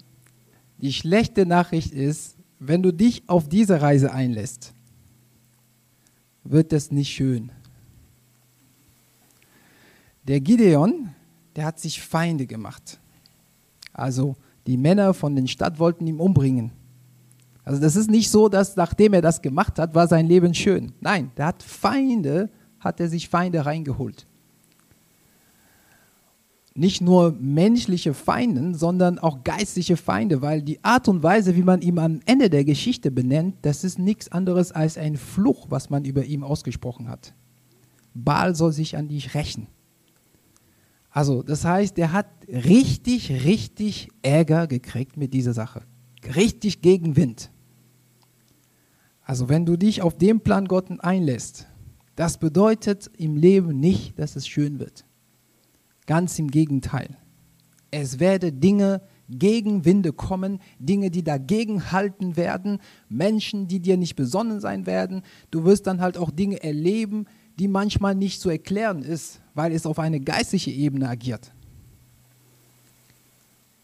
Die 0.79 0.93
schlechte 0.93 1.45
Nachricht 1.45 1.93
ist, 1.93 2.37
wenn 2.59 2.83
du 2.83 2.93
dich 2.93 3.23
auf 3.29 3.49
diese 3.49 3.81
Reise 3.83 4.13
einlässt, 4.13 4.73
wird 6.45 6.73
es 6.73 6.91
nicht 6.91 7.11
schön. 7.11 7.53
Der 10.27 10.41
Gideon, 10.41 11.15
der 11.57 11.67
hat 11.67 11.81
sich 11.81 12.03
Feinde 12.03 12.47
gemacht. 12.47 12.99
Also 13.93 14.37
die 14.67 14.77
Männer 14.77 15.15
von 15.15 15.35
der 15.35 15.47
Stadt 15.47 15.79
wollten 15.79 16.07
ihn 16.07 16.21
umbringen. 16.21 16.71
Also 17.65 17.81
das 17.81 17.97
ist 17.97 18.11
nicht 18.11 18.31
so, 18.31 18.49
dass 18.49 18.77
nachdem 18.77 19.13
er 19.15 19.23
das 19.23 19.43
gemacht 19.43 19.79
hat, 19.79 19.95
war 19.95 20.07
sein 20.07 20.27
Leben 20.27 20.55
schön. 20.55 20.93
Nein, 21.01 21.31
der 21.37 21.47
hat 21.47 21.63
Feinde 21.63 22.51
hat 22.81 23.01
er 23.01 23.09
sich 23.09 23.29
Feinde 23.29 23.67
reingeholt. 23.67 24.27
Nicht 26.79 27.01
nur 27.01 27.33
menschliche 27.41 28.15
Feinde, 28.15 28.73
sondern 28.73 29.19
auch 29.19 29.43
geistliche 29.43 29.97
Feinde, 29.97 30.43
weil 30.43 30.63
die 30.63 30.85
Art 30.85 31.09
und 31.09 31.25
Weise, 31.25 31.57
wie 31.57 31.65
man 31.65 31.83
ihn 31.83 31.99
am 31.99 32.21
Ende 32.25 32.51
der 32.51 32.65
Geschichte 32.65 33.11
benennt, 33.11 33.57
das 33.63 33.83
ist 33.83 33.99
nichts 33.99 34.31
anderes 34.31 34.71
als 34.71 34.97
ein 34.97 35.17
Fluch, 35.17 35.67
was 35.71 35.91
man 35.91 36.05
über 36.05 36.25
ihm 36.25 36.45
ausgesprochen 36.45 37.09
hat. 37.09 37.35
Baal 38.15 38.55
soll 38.55 38.73
sich 38.73 38.97
an 38.97 39.09
dich 39.09 39.35
rächen. 39.35 39.67
Also, 41.11 41.43
das 41.43 41.65
heißt, 41.65 41.99
er 41.99 42.13
hat 42.13 42.29
richtig, 42.47 43.45
richtig 43.45 44.11
Ärger 44.23 44.69
gekriegt 44.69 45.17
mit 45.17 45.35
dieser 45.35 45.55
Sache. 45.55 45.83
Richtig 46.37 46.81
Gegenwind. 46.81 47.51
Also, 49.23 49.49
wenn 49.49 49.67
du 49.67 49.77
dich 49.77 50.01
auf 50.01 50.17
den 50.17 50.39
Plan 50.39 50.69
Gottes 50.69 51.01
einlässt, 51.01 51.67
das 52.15 52.39
bedeutet 52.39 53.11
im 53.19 53.37
Leben 53.37 53.81
nicht, 53.81 54.17
dass 54.17 54.37
es 54.37 54.47
schön 54.47 54.79
wird. 54.79 55.08
Ganz 56.09 56.39
im 56.39 56.51
Gegenteil. 56.51 57.19
Es 57.91 58.19
werden 58.19 58.61
Dinge 58.61 59.03
gegen 59.29 59.85
Winde 59.85 60.15
kommen, 60.15 60.59
Dinge, 60.79 61.11
die 61.11 61.23
dagegen 61.23 61.93
halten 61.93 62.35
werden, 62.35 62.79
Menschen, 63.11 63.69
die 63.69 63.79
dir 63.79 63.99
nicht 63.99 64.17
besonnen 64.17 64.59
sein 64.59 64.87
werden. 64.87 65.23
Du 65.51 65.67
wirst 65.67 65.87
dann 65.87 66.01
halt 66.01 66.17
auch 66.17 66.31
Dinge 66.31 66.63
erleben, 66.63 67.27
die 67.59 67.69
manchmal 67.69 68.15
nicht 68.15 68.41
zu 68.41 68.49
erklären 68.49 69.03
ist, 69.03 69.43
weil 69.53 69.71
es 69.71 69.85
auf 69.85 69.99
eine 69.99 70.19
geistliche 70.19 70.71
Ebene 70.71 71.11
agiert. 71.11 71.53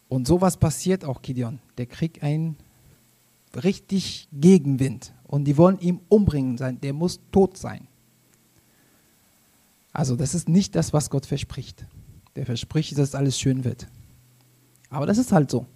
Und 0.08 0.26
sowas 0.26 0.56
passiert 0.56 1.04
auch 1.04 1.20
Gideon. 1.20 1.58
Der 1.76 1.84
kriegt 1.84 2.22
einen 2.22 2.56
richtig 3.62 4.28
Gegenwind 4.32 5.12
und 5.24 5.44
die 5.44 5.58
wollen 5.58 5.78
ihn 5.78 6.00
umbringen 6.08 6.56
sein. 6.56 6.80
Der 6.80 6.94
muss 6.94 7.20
tot 7.32 7.58
sein. 7.58 7.86
Also 9.92 10.16
das 10.16 10.34
ist 10.34 10.48
nicht 10.48 10.74
das, 10.74 10.94
was 10.94 11.10
Gott 11.10 11.26
verspricht. 11.26 11.84
Der 12.36 12.46
verspricht, 12.46 12.96
dass 12.98 13.14
alles 13.14 13.38
schön 13.38 13.64
wird. 13.64 13.86
Aber 14.90 15.06
das 15.06 15.18
ist 15.18 15.32
halt 15.32 15.50
so. 15.50 15.66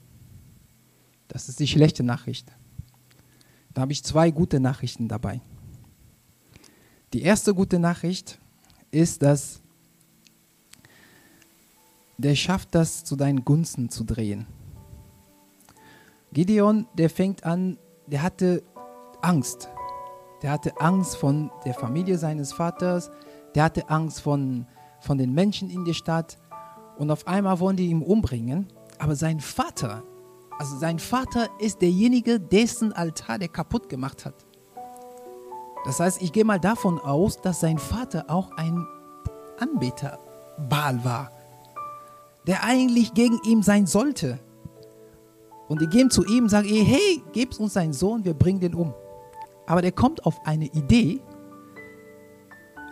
Das 1.29 1.49
ist 1.49 1.61
die 1.61 1.69
schlechte 1.69 2.03
Nachricht. 2.03 2.51
Da 3.75 3.83
habe 3.83 3.93
ich 3.93 4.03
zwei 4.03 4.31
gute 4.31 4.61
Nachrichten 4.61 5.09
dabei. 5.09 5.41
Die 7.13 7.23
erste 7.23 7.55
gute 7.55 7.79
Nachricht 7.79 8.39
ist, 8.91 9.23
dass 9.23 9.61
der 12.17 12.35
schafft 12.35 12.75
das 12.75 13.05
zu 13.05 13.15
deinen 13.15 13.45
Gunsten 13.45 13.91
zu 13.91 14.05
drehen. 14.05 14.47
Gideon, 16.33 16.87
der 16.95 17.09
fängt 17.09 17.45
an, 17.45 17.79
der 18.07 18.23
hatte 18.23 18.63
Angst. 19.23 19.69
Der 20.43 20.51
hatte 20.51 20.81
Angst 20.81 21.17
von 21.17 21.51
der 21.65 21.75
Familie 21.75 22.19
seines 22.19 22.53
Vaters, 22.53 23.11
der 23.55 23.65
hatte 23.65 23.89
Angst 23.89 24.21
von, 24.21 24.67
von 25.01 25.19
den 25.19 25.33
Menschen 25.33 25.71
in 25.71 25.85
der 25.85 25.95
Stadt 25.95 26.39
und 26.99 27.11
auf 27.11 27.27
einmal 27.27 27.61
wollen 27.61 27.77
die 27.77 27.87
ihn 27.87 28.03
umbringen. 28.03 28.67
Aber 28.99 29.15
sein 29.15 29.41
Vater, 29.41 30.03
also 30.59 30.77
sein 30.77 30.99
Vater 30.99 31.49
ist 31.61 31.81
derjenige, 31.81 32.41
dessen 32.41 32.93
Altar 32.93 33.39
der 33.39 33.49
kaputt 33.49 33.89
gemacht 33.89 34.25
hat. 34.25 34.35
Das 35.85 36.01
heißt, 36.01 36.21
ich 36.21 36.33
gehe 36.33 36.45
mal 36.45 36.59
davon 36.59 36.99
aus, 36.99 37.41
dass 37.41 37.61
sein 37.61 37.79
Vater 37.79 38.27
auch 38.29 38.51
ein 38.57 38.85
Anbeter 39.59 40.19
Baal 40.69 41.05
war, 41.05 41.31
der 42.47 42.65
eigentlich 42.65 43.15
gegen 43.15 43.41
ihn 43.45 43.63
sein 43.63 43.87
sollte. 43.87 44.41
Und 45.69 45.81
die 45.81 45.87
gehen 45.87 46.11
zu 46.11 46.25
ihm 46.25 46.45
und 46.45 46.51
sagen, 46.51 46.69
hey, 46.69 47.23
gebt 47.33 47.59
uns 47.61 47.75
seinen 47.75 47.93
Sohn, 47.93 48.25
wir 48.25 48.35
bringen 48.35 48.61
den 48.61 48.75
um. 48.75 48.93
Aber 49.67 49.83
der 49.83 49.93
kommt 49.93 50.25
auf 50.27 50.47
eine 50.47 50.65
Idee, 50.67 51.21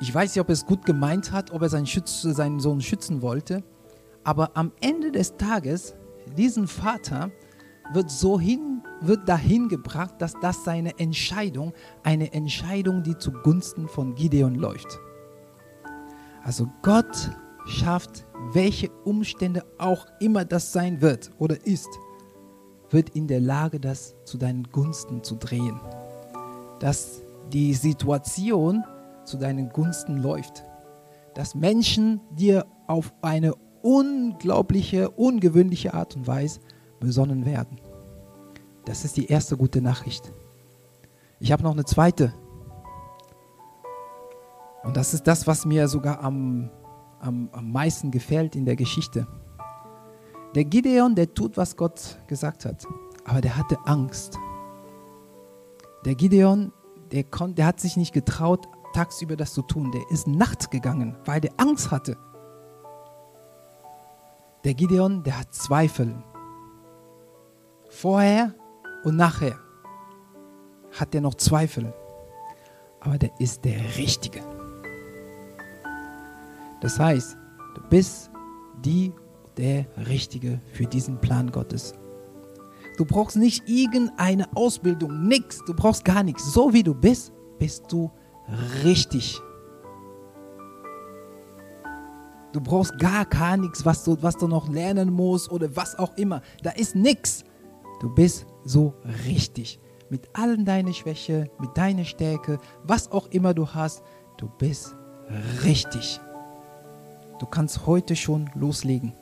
Ich 0.01 0.15
weiß 0.15 0.35
nicht, 0.35 0.41
ob 0.41 0.49
er 0.51 0.53
es 0.53 0.67
gut 0.67 0.85
gemeint 0.85 1.33
hat, 1.33 1.51
ob 1.53 1.63
er 1.63 1.71
seinen, 1.71 1.87
Schütz, 1.87 2.21
seinen 2.21 2.61
Sohn 2.61 2.83
schützen 2.83 3.23
wollte. 3.23 3.63
Aber 4.27 4.51
am 4.55 4.73
Ende 4.81 5.13
des 5.13 5.37
Tages, 5.37 5.95
diesen 6.37 6.67
Vater 6.67 7.31
wird 7.93 8.11
so 8.11 8.41
hin, 8.41 8.83
wird 9.01 9.29
dahin 9.29 9.69
gebracht, 9.69 10.17
dass 10.19 10.35
das 10.43 10.65
seine 10.65 10.99
Entscheidung, 10.99 11.73
eine 12.03 12.33
Entscheidung, 12.33 13.05
die 13.05 13.17
zugunsten 13.17 13.87
von 13.87 14.17
Gideon 14.17 14.57
läuft. 14.57 14.99
Also 16.43 16.69
Gott 16.83 17.31
schafft, 17.67 18.27
welche 18.53 18.91
Umstände 19.05 19.65
auch 19.79 20.07
immer 20.19 20.45
das 20.45 20.73
sein 20.73 21.01
wird 21.01 21.31
oder 21.39 21.65
ist, 21.65 21.89
wird 22.91 23.11
in 23.11 23.29
der 23.29 23.41
Lage, 23.41 23.79
das 23.79 24.17
zu 24.25 24.39
deinen 24.39 24.65
Gunsten 24.73 25.23
zu 25.23 25.37
drehen. 25.37 25.81
Dass 26.81 27.23
die 27.53 27.75
Situation 27.75 28.83
zu 29.25 29.37
deinen 29.37 29.69
Gunsten 29.69 30.17
läuft. 30.17 30.65
Dass 31.35 31.55
Menschen 31.55 32.21
dir 32.33 32.67
auf 32.89 33.15
eine 33.23 33.55
unglaubliche, 33.87 35.11
ungewöhnliche 35.11 35.95
Art 35.95 36.17
und 36.17 36.27
Weise 36.27 36.59
besonnen 36.99 37.47
werden. 37.47 37.81
Das 38.85 39.05
ist 39.05 39.17
die 39.17 39.27
erste 39.27 39.57
gute 39.57 39.81
Nachricht. 39.81 40.33
Ich 41.39 41.53
habe 41.53 41.63
noch 41.63 41.71
eine 41.71 41.85
zweite. 41.85 42.35
Und 44.83 44.97
das 44.97 45.15
ist 45.15 45.29
das, 45.29 45.47
was 45.47 45.65
mir 45.65 45.87
sogar 45.87 46.21
am, 46.21 46.69
am, 47.21 47.49
am 47.53 47.71
meisten 47.71 48.11
gefällt 48.11 48.57
in 48.57 48.65
der 48.65 48.75
Geschichte. 48.75 49.29
Der 50.57 50.65
Gideon, 50.65 51.15
der 51.15 51.33
tut, 51.33 51.57
was 51.57 51.77
Gott 51.77 52.19
gesagt 52.27 52.65
hat, 52.65 52.85
aber 53.25 53.41
der 53.41 53.57
hatte 53.57 53.79
Angst. 53.85 54.37
Der 56.05 56.17
Gideon, 56.17 56.73
der, 57.13 57.23
kon, 57.23 57.55
der 57.55 57.67
hat 57.67 57.79
sich 57.79 57.97
nicht 57.97 58.13
getraut, 58.13 58.67
tagsüber 58.95 59.37
das 59.37 59.53
zu 59.53 59.63
tun. 59.63 59.93
Der 59.93 60.03
ist 60.11 60.27
nachts 60.27 60.71
gegangen, 60.71 61.17
weil 61.25 61.41
der 61.41 61.53
Angst 61.57 61.93
hatte. 61.93 62.17
Der 64.67 64.75
Gideon, 64.75 65.23
der 65.23 65.39
hat 65.39 65.55
Zweifel. 65.55 66.13
Vorher 67.89 68.53
und 69.05 69.15
nachher 69.15 69.57
hat 70.91 71.15
er 71.15 71.21
noch 71.21 71.37
Zweifel. 71.37 71.95
Aber 72.99 73.17
der 73.17 73.31
ist 73.39 73.65
der 73.65 73.79
Richtige. 73.97 74.43
Das 76.81 76.99
heißt, 76.99 77.37
du 77.77 77.81
bist 77.89 78.29
die, 78.85 79.13
der 79.57 79.87
Richtige 80.09 80.61
für 80.73 80.87
diesen 80.87 81.21
Plan 81.21 81.53
Gottes. 81.53 81.95
Du 82.99 83.05
brauchst 83.05 83.37
nicht 83.37 83.69
irgendeine 83.69 84.49
Ausbildung, 84.57 85.29
nichts. 85.29 85.65
Du 85.65 85.75
brauchst 85.75 86.05
gar 86.05 86.25
nichts. 86.25 86.53
So 86.53 86.73
wie 86.73 86.83
du 86.83 86.93
bist, 86.93 87.33
bist 87.61 87.85
du 87.93 88.11
richtig. 88.83 89.41
Du 92.57 92.63
brauchst 92.63 92.99
gar, 92.99 93.27
gar 93.27 93.59
nichts, 93.59 93.85
was 93.85 94.03
du, 94.03 94.17
was 94.23 94.35
du 94.39 94.49
noch 94.49 94.71
lernen 94.71 95.13
musst 95.13 95.53
oder 95.53 95.77
was 95.77 95.99
auch 95.99 96.17
immer. 96.17 96.41
Da 96.63 96.71
ist 96.71 96.97
nichts. 96.97 97.45
Du 98.01 98.09
bist 98.09 98.47
so 98.65 98.95
richtig. 99.27 99.79
Mit 100.09 100.31
allen 100.33 100.65
deinen 100.65 100.95
Schwächen, 100.95 101.51
mit 101.59 101.77
deiner 101.77 102.07
Stärke, 102.07 102.59
was 102.83 103.13
auch 103.13 103.27
immer 103.27 103.53
du 103.53 103.69
hast, 103.69 104.03
du 104.39 104.49
bist 104.49 104.97
richtig. 105.65 106.19
Du 107.41 107.45
kannst 107.45 107.85
heute 107.85 108.17
schon 108.17 108.49
loslegen. 108.55 109.13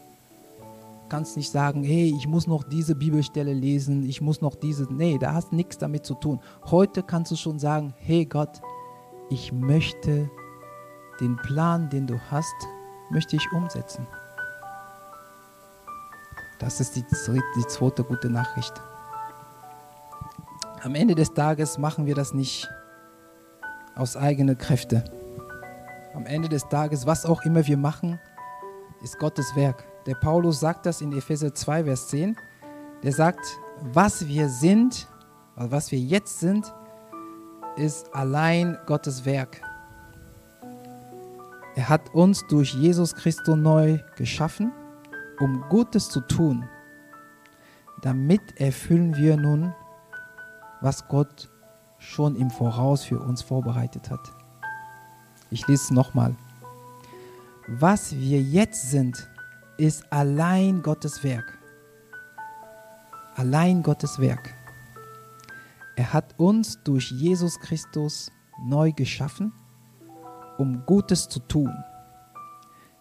Du 0.60 1.08
kannst 1.08 1.36
nicht 1.36 1.50
sagen, 1.50 1.82
hey, 1.82 2.14
ich 2.16 2.28
muss 2.28 2.46
noch 2.46 2.62
diese 2.62 2.94
Bibelstelle 2.94 3.52
lesen, 3.52 4.08
ich 4.08 4.20
muss 4.20 4.42
noch 4.42 4.54
diese. 4.54 4.86
Nee, 4.92 5.18
da 5.18 5.34
hast 5.34 5.52
nichts 5.52 5.76
damit 5.76 6.06
zu 6.06 6.14
tun. 6.14 6.38
Heute 6.66 7.02
kannst 7.02 7.32
du 7.32 7.36
schon 7.36 7.58
sagen, 7.58 7.94
hey 7.96 8.26
Gott, 8.26 8.60
ich 9.28 9.52
möchte 9.52 10.30
den 11.20 11.34
Plan, 11.34 11.90
den 11.90 12.06
du 12.06 12.16
hast, 12.30 12.54
möchte 13.10 13.36
ich 13.36 13.52
umsetzen. 13.52 14.06
Das 16.58 16.80
ist 16.80 16.96
die, 16.96 17.04
die 17.56 17.66
zweite 17.66 18.04
gute 18.04 18.30
Nachricht. 18.30 18.72
Am 20.82 20.94
Ende 20.94 21.14
des 21.14 21.32
Tages 21.34 21.78
machen 21.78 22.06
wir 22.06 22.14
das 22.14 22.34
nicht 22.34 22.68
aus 23.96 24.16
eigenen 24.16 24.56
Kräften. 24.58 25.02
Am 26.14 26.26
Ende 26.26 26.48
des 26.48 26.68
Tages, 26.68 27.06
was 27.06 27.26
auch 27.26 27.42
immer 27.42 27.66
wir 27.66 27.76
machen, 27.76 28.20
ist 29.02 29.18
Gottes 29.18 29.56
Werk. 29.56 29.84
Der 30.06 30.14
Paulus 30.14 30.60
sagt 30.60 30.86
das 30.86 31.00
in 31.00 31.12
Epheser 31.12 31.54
2, 31.54 31.84
Vers 31.84 32.08
10. 32.08 32.36
Der 33.02 33.12
sagt, 33.12 33.44
was 33.80 34.26
wir 34.26 34.48
sind, 34.48 35.08
was 35.56 35.90
wir 35.90 35.98
jetzt 35.98 36.40
sind, 36.40 36.72
ist 37.76 38.14
allein 38.14 38.78
Gottes 38.86 39.24
Werk. 39.24 39.60
Er 41.76 41.88
hat 41.88 42.14
uns 42.14 42.46
durch 42.46 42.74
Jesus 42.74 43.14
Christus 43.14 43.56
neu 43.56 43.98
geschaffen, 44.16 44.72
um 45.40 45.64
Gutes 45.68 46.08
zu 46.08 46.20
tun. 46.20 46.68
Damit 48.02 48.60
erfüllen 48.60 49.16
wir 49.16 49.36
nun, 49.36 49.74
was 50.80 51.08
Gott 51.08 51.50
schon 51.98 52.36
im 52.36 52.50
Voraus 52.50 53.04
für 53.04 53.18
uns 53.18 53.42
vorbereitet 53.42 54.10
hat. 54.10 54.20
Ich 55.50 55.66
lese 55.66 55.84
es 55.84 55.90
nochmal. 55.90 56.36
Was 57.66 58.14
wir 58.14 58.40
jetzt 58.40 58.90
sind, 58.90 59.28
ist 59.78 60.12
allein 60.12 60.82
Gottes 60.82 61.24
Werk. 61.24 61.58
Allein 63.34 63.82
Gottes 63.82 64.20
Werk. 64.20 64.54
Er 65.96 66.12
hat 66.12 66.38
uns 66.38 66.78
durch 66.84 67.10
Jesus 67.10 67.58
Christus 67.58 68.30
neu 68.64 68.92
geschaffen, 68.92 69.52
um 70.58 70.84
Gutes 70.86 71.28
zu 71.28 71.40
tun. 71.40 71.72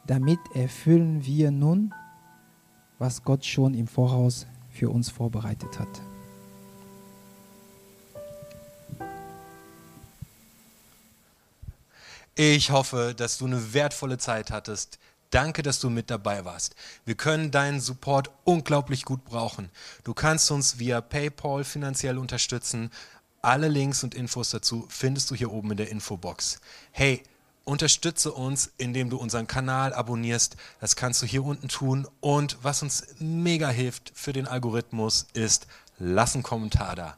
Damit 0.05 0.39
erfüllen 0.53 1.25
wir 1.25 1.51
nun, 1.51 1.93
was 2.99 3.23
Gott 3.23 3.45
schon 3.45 3.73
im 3.73 3.87
Voraus 3.87 4.45
für 4.69 4.89
uns 4.89 5.09
vorbereitet 5.09 5.79
hat. 5.79 6.01
Ich 12.35 12.71
hoffe, 12.71 13.13
dass 13.15 13.37
du 13.37 13.45
eine 13.45 13.73
wertvolle 13.73 14.17
Zeit 14.17 14.49
hattest. 14.49 14.97
Danke, 15.29 15.61
dass 15.61 15.79
du 15.79 15.89
mit 15.89 16.09
dabei 16.09 16.45
warst. 16.45 16.75
Wir 17.05 17.15
können 17.15 17.51
deinen 17.51 17.79
Support 17.79 18.31
unglaublich 18.43 19.05
gut 19.05 19.23
brauchen. 19.23 19.69
Du 20.03 20.13
kannst 20.13 20.49
uns 20.49 20.79
via 20.79 21.01
PayPal 21.01 21.63
finanziell 21.63 22.17
unterstützen. 22.17 22.89
Alle 23.41 23.67
Links 23.67 24.03
und 24.03 24.15
Infos 24.15 24.49
dazu 24.49 24.85
findest 24.89 25.29
du 25.29 25.35
hier 25.35 25.51
oben 25.51 25.71
in 25.71 25.77
der 25.77 25.89
Infobox. 25.89 26.59
Hey, 26.91 27.23
unterstütze 27.65 28.31
uns, 28.31 28.71
indem 28.77 29.09
du 29.09 29.17
unseren 29.17 29.47
Kanal 29.47 29.93
abonnierst. 29.93 30.57
Das 30.79 30.95
kannst 30.95 31.21
du 31.21 31.25
hier 31.25 31.43
unten 31.43 31.67
tun. 31.67 32.07
Und 32.19 32.57
was 32.61 32.81
uns 32.81 33.05
mega 33.19 33.69
hilft 33.69 34.11
für 34.15 34.33
den 34.33 34.47
Algorithmus 34.47 35.27
ist, 35.33 35.67
lass 35.97 36.33
einen 36.33 36.43
Kommentar 36.43 36.95
da. 36.95 37.17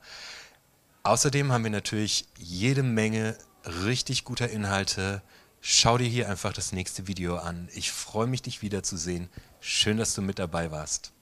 Außerdem 1.04 1.52
haben 1.52 1.64
wir 1.64 1.72
natürlich 1.72 2.28
jede 2.38 2.84
Menge 2.84 3.38
richtig 3.66 4.24
guter 4.24 4.50
Inhalte. 4.50 5.22
Schau 5.62 5.98
dir 5.98 6.08
hier 6.08 6.30
einfach 6.30 6.54
das 6.54 6.72
nächste 6.72 7.08
Video 7.08 7.38
an. 7.38 7.70
Ich 7.74 7.92
freue 7.92 8.28
mich, 8.28 8.42
dich 8.42 8.62
wiederzusehen. 8.62 9.30
Schön, 9.60 9.98
dass 9.98 10.14
du 10.14 10.22
mit 10.22 10.38
dabei 10.38 10.72
warst. 10.72 11.15